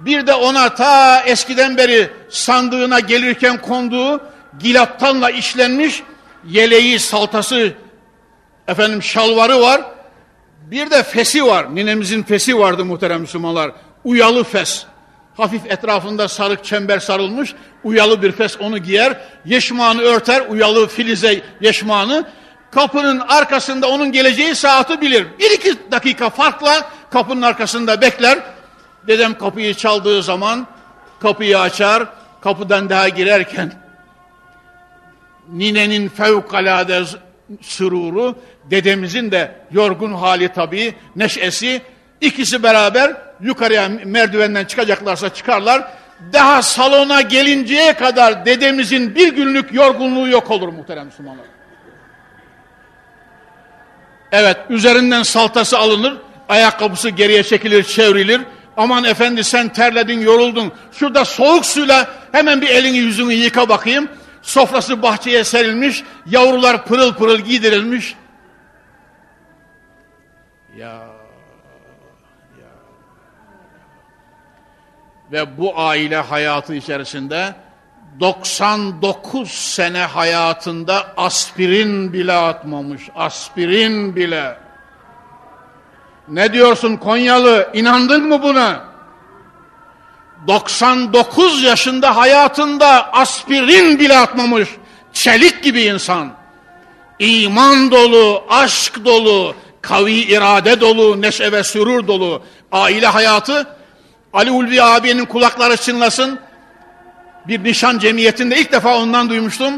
[0.06, 4.22] bir de ona ta eskiden beri sandığına gelirken konduğu
[4.60, 6.04] gilaptanla işlenmiş
[6.48, 7.74] yeleği, saltası,
[8.68, 9.82] efendim şalvarı var.
[10.62, 11.76] Bir de fesi var.
[11.76, 13.72] Ninemizin fesi vardı muhterem Müslümanlar.
[14.04, 14.86] Uyalı fes.
[15.38, 17.54] Hafif etrafında sarık çember sarılmış.
[17.84, 19.18] Uyalı bir fes onu giyer.
[19.46, 20.44] Yeşmanı örter.
[20.50, 22.26] Uyalı filize yeşmanı.
[22.72, 25.28] Kapının arkasında onun geleceği saati bilir.
[25.40, 28.40] Bir iki dakika farkla kapının arkasında bekler.
[29.08, 30.68] Dedem kapıyı çaldığı zaman
[31.20, 32.04] kapıyı açar,
[32.42, 33.74] kapıdan daha girerken
[35.50, 37.04] ninenin fevkalade
[37.62, 41.82] süruru, dedemizin de yorgun hali tabii, neşesi,
[42.22, 45.84] ikisi beraber yukarıya merdivenden çıkacaklarsa çıkarlar.
[46.34, 51.46] Daha salona gelinceye kadar dedemizin bir günlük yorgunluğu yok olur muhterem Müslümanlar.
[54.32, 56.18] Evet, üzerinden saltası alınır,
[56.50, 58.42] ayakkabısı geriye çekilir, çevrilir,
[58.78, 60.72] Aman efendi sen terledin, yoruldun.
[60.92, 64.10] Şurada soğuk suyla hemen bir elini yüzünü yıka bakayım.
[64.42, 68.16] Sofrası bahçeye serilmiş, yavrular pırıl pırıl giydirilmiş.
[70.78, 70.88] Ya,
[72.60, 72.74] ya.
[75.32, 77.56] Ve bu aile hayatı içerisinde
[78.20, 83.10] 99 sene hayatında aspirin bile atmamış.
[83.16, 84.63] Aspirin bile.
[86.28, 87.70] Ne diyorsun Konyalı?
[87.74, 88.84] İnandın mı buna?
[90.48, 94.70] 99 yaşında hayatında aspirin bile atmamış.
[95.14, 96.34] Çelik gibi insan.
[97.20, 102.42] İman dolu, aşk dolu, kavi irade dolu, neşe ve sürur dolu.
[102.72, 103.68] Aile hayatı
[104.34, 106.40] Ali Ulvi abinin kulakları çınlasın.
[107.48, 109.74] Bir nişan cemiyetinde ilk defa ondan duymuştum.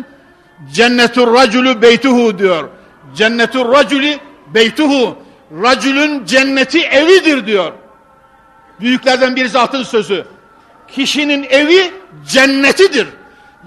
[0.74, 2.70] Cennetur racülü beytuhu diyor.
[3.16, 4.18] Cennetur racülü
[4.54, 5.18] beytuhu
[5.64, 7.74] racülün cenneti evidir diyor.
[8.80, 10.26] Büyüklerden bir zatın sözü.
[10.88, 11.94] Kişinin evi
[12.28, 13.08] cennetidir.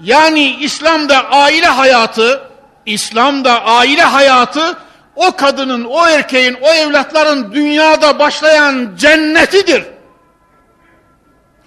[0.01, 2.41] Yani İslam'da aile hayatı,
[2.85, 4.77] İslam'da aile hayatı
[5.15, 9.83] o kadının, o erkeğin, o evlatların dünyada başlayan cennetidir.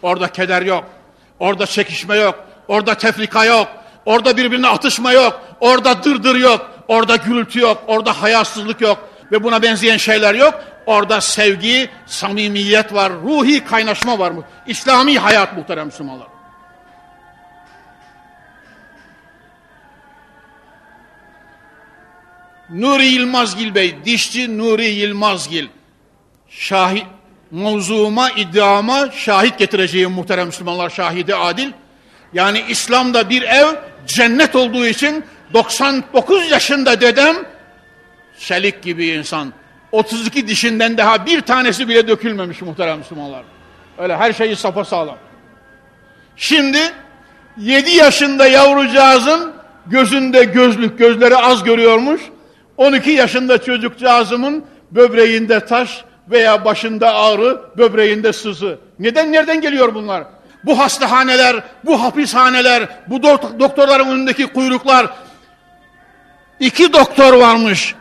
[0.03, 0.85] Orada keder yok,
[1.41, 3.69] orada çekişme yok, orada tefrika yok,
[4.07, 9.63] orada birbirine atışma yok, orada dırdır yok, orada gürültü yok, orada hayasızlık yok, ve buna
[9.63, 10.65] benzeyen şeyler yok.
[10.87, 14.45] Orada sevgi, samimiyet var, ruhi kaynaşma var mı?
[14.67, 16.27] İslami hayat muhterem Müslümanlar.
[22.71, 25.69] Nuri Yılmazgil Bey, dişçi Nuri Yılmazgil.
[26.49, 27.07] Şahit,
[27.51, 31.73] mevzuma, iddiama şahit getireceğim muhterem Müslümanlar, şahidi adil.
[32.33, 33.67] Yani İslam'da bir ev
[34.07, 37.37] cennet olduğu için 99 yaşında dedem
[38.47, 39.53] Çelik gibi insan.
[39.93, 43.43] 32 dişinden daha bir tanesi bile dökülmemiş muhterem Müslümanlar.
[43.99, 45.17] Öyle her şeyi sağlam.
[46.37, 46.79] Şimdi
[47.57, 49.53] 7 yaşında yavrucağızın
[49.87, 52.21] gözünde gözlük, gözleri az görüyormuş.
[52.77, 58.79] 12 yaşında çocukcağızımın böbreğinde taş veya başında ağrı, böbreğinde sızı.
[58.99, 60.25] Neden, nereden geliyor bunlar?
[60.65, 63.23] Bu hastahaneler, bu hapishaneler, bu
[63.61, 65.07] doktorların önündeki kuyruklar.
[66.61, 67.95] İki doktor varmış.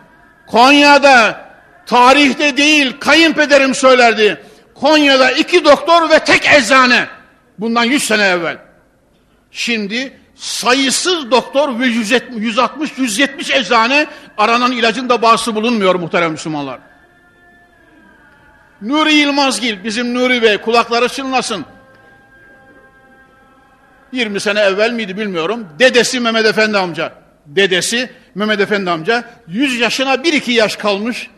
[0.51, 1.45] Konya'da
[1.85, 4.43] tarihte değil kayınpederim söylerdi.
[4.75, 7.07] Konya'da iki doktor ve tek eczane.
[7.59, 8.57] Bundan yüz sene evvel.
[9.51, 16.79] Şimdi sayısız doktor ve 160-170 eczane aranan ilacın da bazısı bulunmuyor muhterem Müslümanlar.
[18.81, 21.65] Nuri Yılmazgil, bizim Nuri Bey kulakları çınlasın.
[24.11, 25.67] 20 sene evvel miydi bilmiyorum.
[25.79, 27.20] Dedesi Mehmet Efendi amca.
[27.55, 31.29] Dedesi Mehmet Efendi amca 100 yaşına 1-2 yaş kalmış.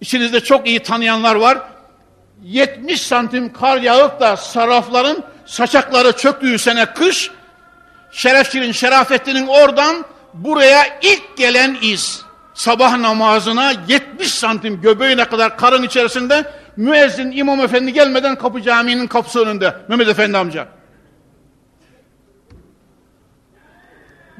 [0.00, 1.58] İçinizde çok iyi tanıyanlar var.
[2.42, 7.30] 70 santim kar yağıp da sarrafların saçakları çöktüğü sene kış
[8.14, 10.04] Şerefçinin, Şerafettin'in oradan
[10.34, 12.22] buraya ilk gelen iz.
[12.54, 19.40] Sabah namazına 70 santim göbeğine kadar karın içerisinde müezzin imam efendi gelmeden kapı caminin kapısı
[19.40, 19.76] önünde.
[19.88, 20.66] Mehmet Efendi amca.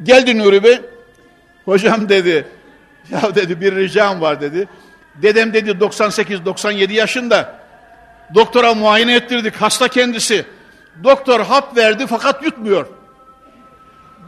[0.02, 0.80] Geldi Nuri Bey.
[1.64, 2.46] Hocam dedi.
[3.10, 4.68] Ya dedi bir ricam var dedi.
[5.22, 7.58] Dedem dedi 98-97 yaşında.
[8.34, 9.56] Doktora muayene ettirdik.
[9.56, 10.44] Hasta kendisi.
[11.04, 12.86] Doktor hap verdi fakat yutmuyor.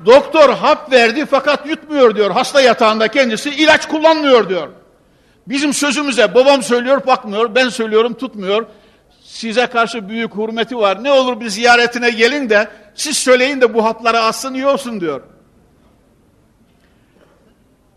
[0.06, 2.30] Doktor hap verdi fakat yutmuyor diyor.
[2.30, 4.68] Hasta yatağında kendisi ilaç kullanmıyor diyor.
[5.48, 8.66] Bizim sözümüze babam söylüyor bakmıyor, ben söylüyorum tutmuyor.
[9.24, 11.04] Size karşı büyük hürmeti var.
[11.04, 15.22] Ne olur bir ziyaretine gelin de siz söyleyin de bu hapları alsın iyi olsun diyor.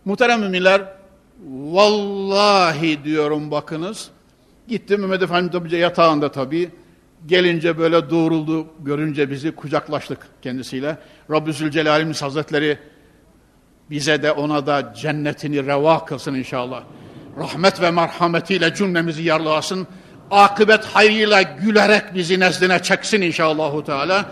[0.10, 0.82] Muhterem müminler,
[1.49, 4.10] vallahi diyorum bakınız.
[4.68, 6.70] Gitti Mehmet Efendi tabi yatağında tabii.
[7.26, 10.97] Gelince böyle doğruldu, görünce bizi kucaklaştık kendisiyle.
[11.32, 12.80] Rabbü Zülcelal'imiz Hazretleri
[13.89, 16.84] bize de ona da cennetini reva kılsın inşallah.
[17.38, 19.88] Rahmet ve merhametiyle cümlemizi yarlasın.
[20.32, 24.26] Akıbet hayrıyla gülerek bizi nezdine çeksin inşallahu teala.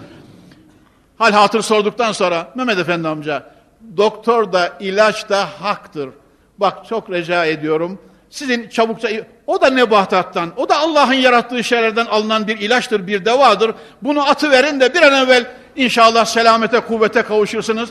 [1.18, 3.57] Hal hatır sorduktan sonra Mehmet Efendi amca
[3.98, 6.10] doktor da ilaç da haktır.
[6.58, 8.00] Bak çok rica ediyorum.
[8.30, 9.10] Sizin çabukça
[9.48, 13.72] o da nebatattan, o da Allah'ın yarattığı şeylerden alınan bir ilaçtır, bir devadır.
[14.02, 17.90] Bunu atı verin de bir an evvel inşallah selamete, kuvvete kavuşursunuz.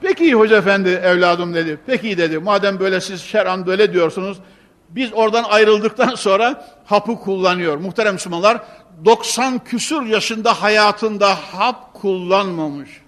[0.00, 1.78] Peki hoca efendi evladım dedi.
[1.86, 2.38] Peki dedi.
[2.38, 4.38] Madem böyle siz şer'an böyle diyorsunuz.
[4.88, 7.76] Biz oradan ayrıldıktan sonra hapı kullanıyor.
[7.76, 8.58] Muhterem Müslümanlar
[9.04, 13.01] 90 küsur yaşında hayatında hap kullanmamış.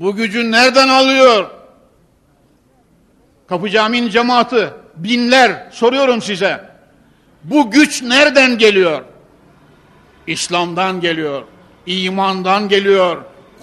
[0.00, 1.50] Bu gücü nereden alıyor?
[3.48, 6.60] Kapı Camii'nin cemaati, binler soruyorum size.
[7.44, 9.02] Bu güç nereden geliyor?
[10.26, 11.42] İslam'dan geliyor,
[11.86, 13.16] imandan geliyor,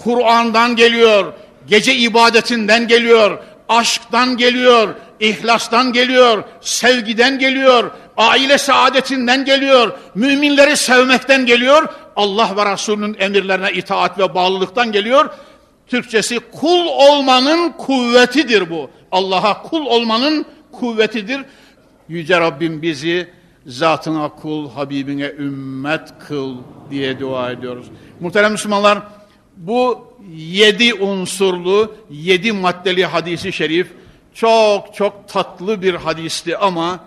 [0.03, 1.33] Kur'an'dan geliyor,
[1.67, 11.87] gece ibadetinden geliyor, aşktan geliyor, ihlastan geliyor, sevgiden geliyor, aile saadetinden geliyor, müminleri sevmekten geliyor,
[12.15, 15.29] Allah ve Resulünün emirlerine itaat ve bağlılıktan geliyor.
[15.87, 18.89] Türkçesi kul olmanın kuvvetidir bu.
[19.11, 21.41] Allah'a kul olmanın kuvvetidir.
[22.09, 23.29] Yüce Rabbim bizi
[23.65, 26.55] zatına kul, Habibine ümmet kıl
[26.91, 27.85] diye dua ediyoruz.
[28.19, 28.99] Muhterem Müslümanlar,
[29.57, 33.87] bu yedi unsurlu, yedi maddeli hadisi şerif
[34.33, 36.99] çok çok tatlı bir hadisti ama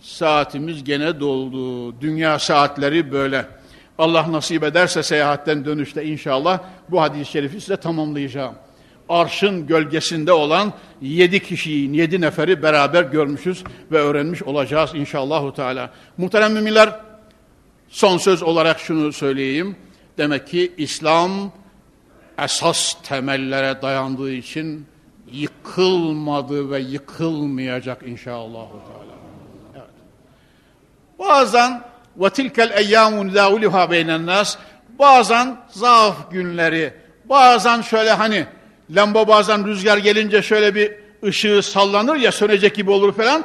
[0.00, 1.94] saatimiz gene doldu.
[2.00, 3.57] Dünya saatleri böyle.
[3.98, 8.54] Allah nasip ederse seyahatten dönüşte inşallah bu hadis-i şerifi size tamamlayacağım
[9.08, 15.90] arşın gölgesinde olan yedi kişiyi, yedi neferi beraber görmüşüz ve öğrenmiş olacağız inşallahu teala.
[16.16, 17.00] Muhterem müminler,
[17.88, 19.76] son söz olarak şunu söyleyeyim.
[20.18, 21.52] Demek ki İslam
[22.38, 24.86] esas temellere dayandığı için
[25.32, 28.66] yıkılmadı ve yıkılmayacak inşallah.
[29.74, 29.84] Evet.
[31.18, 31.82] Bazen
[32.18, 34.56] ve tilkel eyyamun zâuliha beynen nas
[34.98, 36.94] bazen zaaf günleri
[37.24, 38.46] bazen şöyle hani
[38.90, 40.92] Lamba bazen rüzgar gelince şöyle bir
[41.24, 43.44] ışığı sallanır ya sönecek gibi olur falan.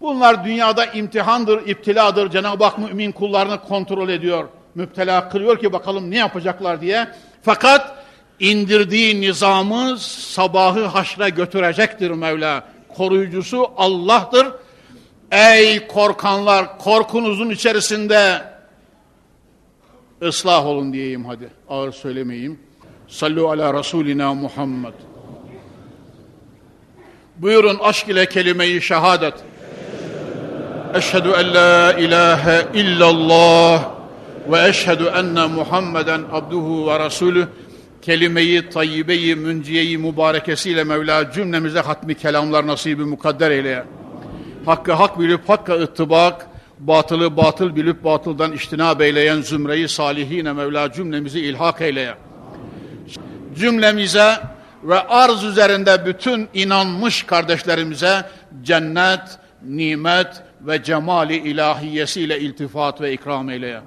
[0.00, 2.30] Bunlar dünyada imtihandır, iptiladır.
[2.30, 4.48] Cenab-ı Hak mümin kullarını kontrol ediyor.
[4.74, 7.08] Müptela kırıyor ki bakalım ne yapacaklar diye.
[7.42, 8.04] Fakat
[8.40, 12.64] indirdiği nizamı sabahı haşra götürecektir Mevla.
[12.96, 14.46] Koruyucusu Allah'tır.
[15.30, 18.42] Ey korkanlar korkunuzun içerisinde
[20.22, 21.50] ıslah olun diyeyim hadi.
[21.68, 22.58] Ağır söylemeyeyim.
[23.08, 24.92] Sallu ala Resulina Muhammed.
[27.36, 29.34] Buyurun aşk ile kelime-i şehadet.
[30.94, 33.90] Eşhedü en la ilahe illallah
[34.48, 37.48] ve eşhedü enne Muhammeden abduhu ve rasulü
[38.02, 43.84] kelime-i tayyibe-i münciye-i mübarekesiyle Mevla cümlemize hatmi kelamlar nasibi mukadder eyle.
[44.66, 46.46] Hakkı hak bilip hakka ıttibak,
[46.78, 52.14] batılı batıl bilip batıldan iştinab eyleyen zümreyi salihine Mevla cümlemizi ilhak eyleye
[53.54, 54.34] cümlemize
[54.84, 58.24] ve arz üzerinde bütün inanmış kardeşlerimize
[58.62, 63.80] cennet, nimet ve cemali ilahiyesiyle iltifat ve ikram eyleye.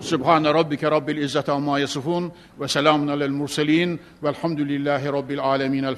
[0.00, 5.82] Sübhane Rabbike Rabbil İzzete Amma Yasifun ve selamun alel murselin velhamdülillahi Rabbil Alemin.
[5.82, 5.96] El.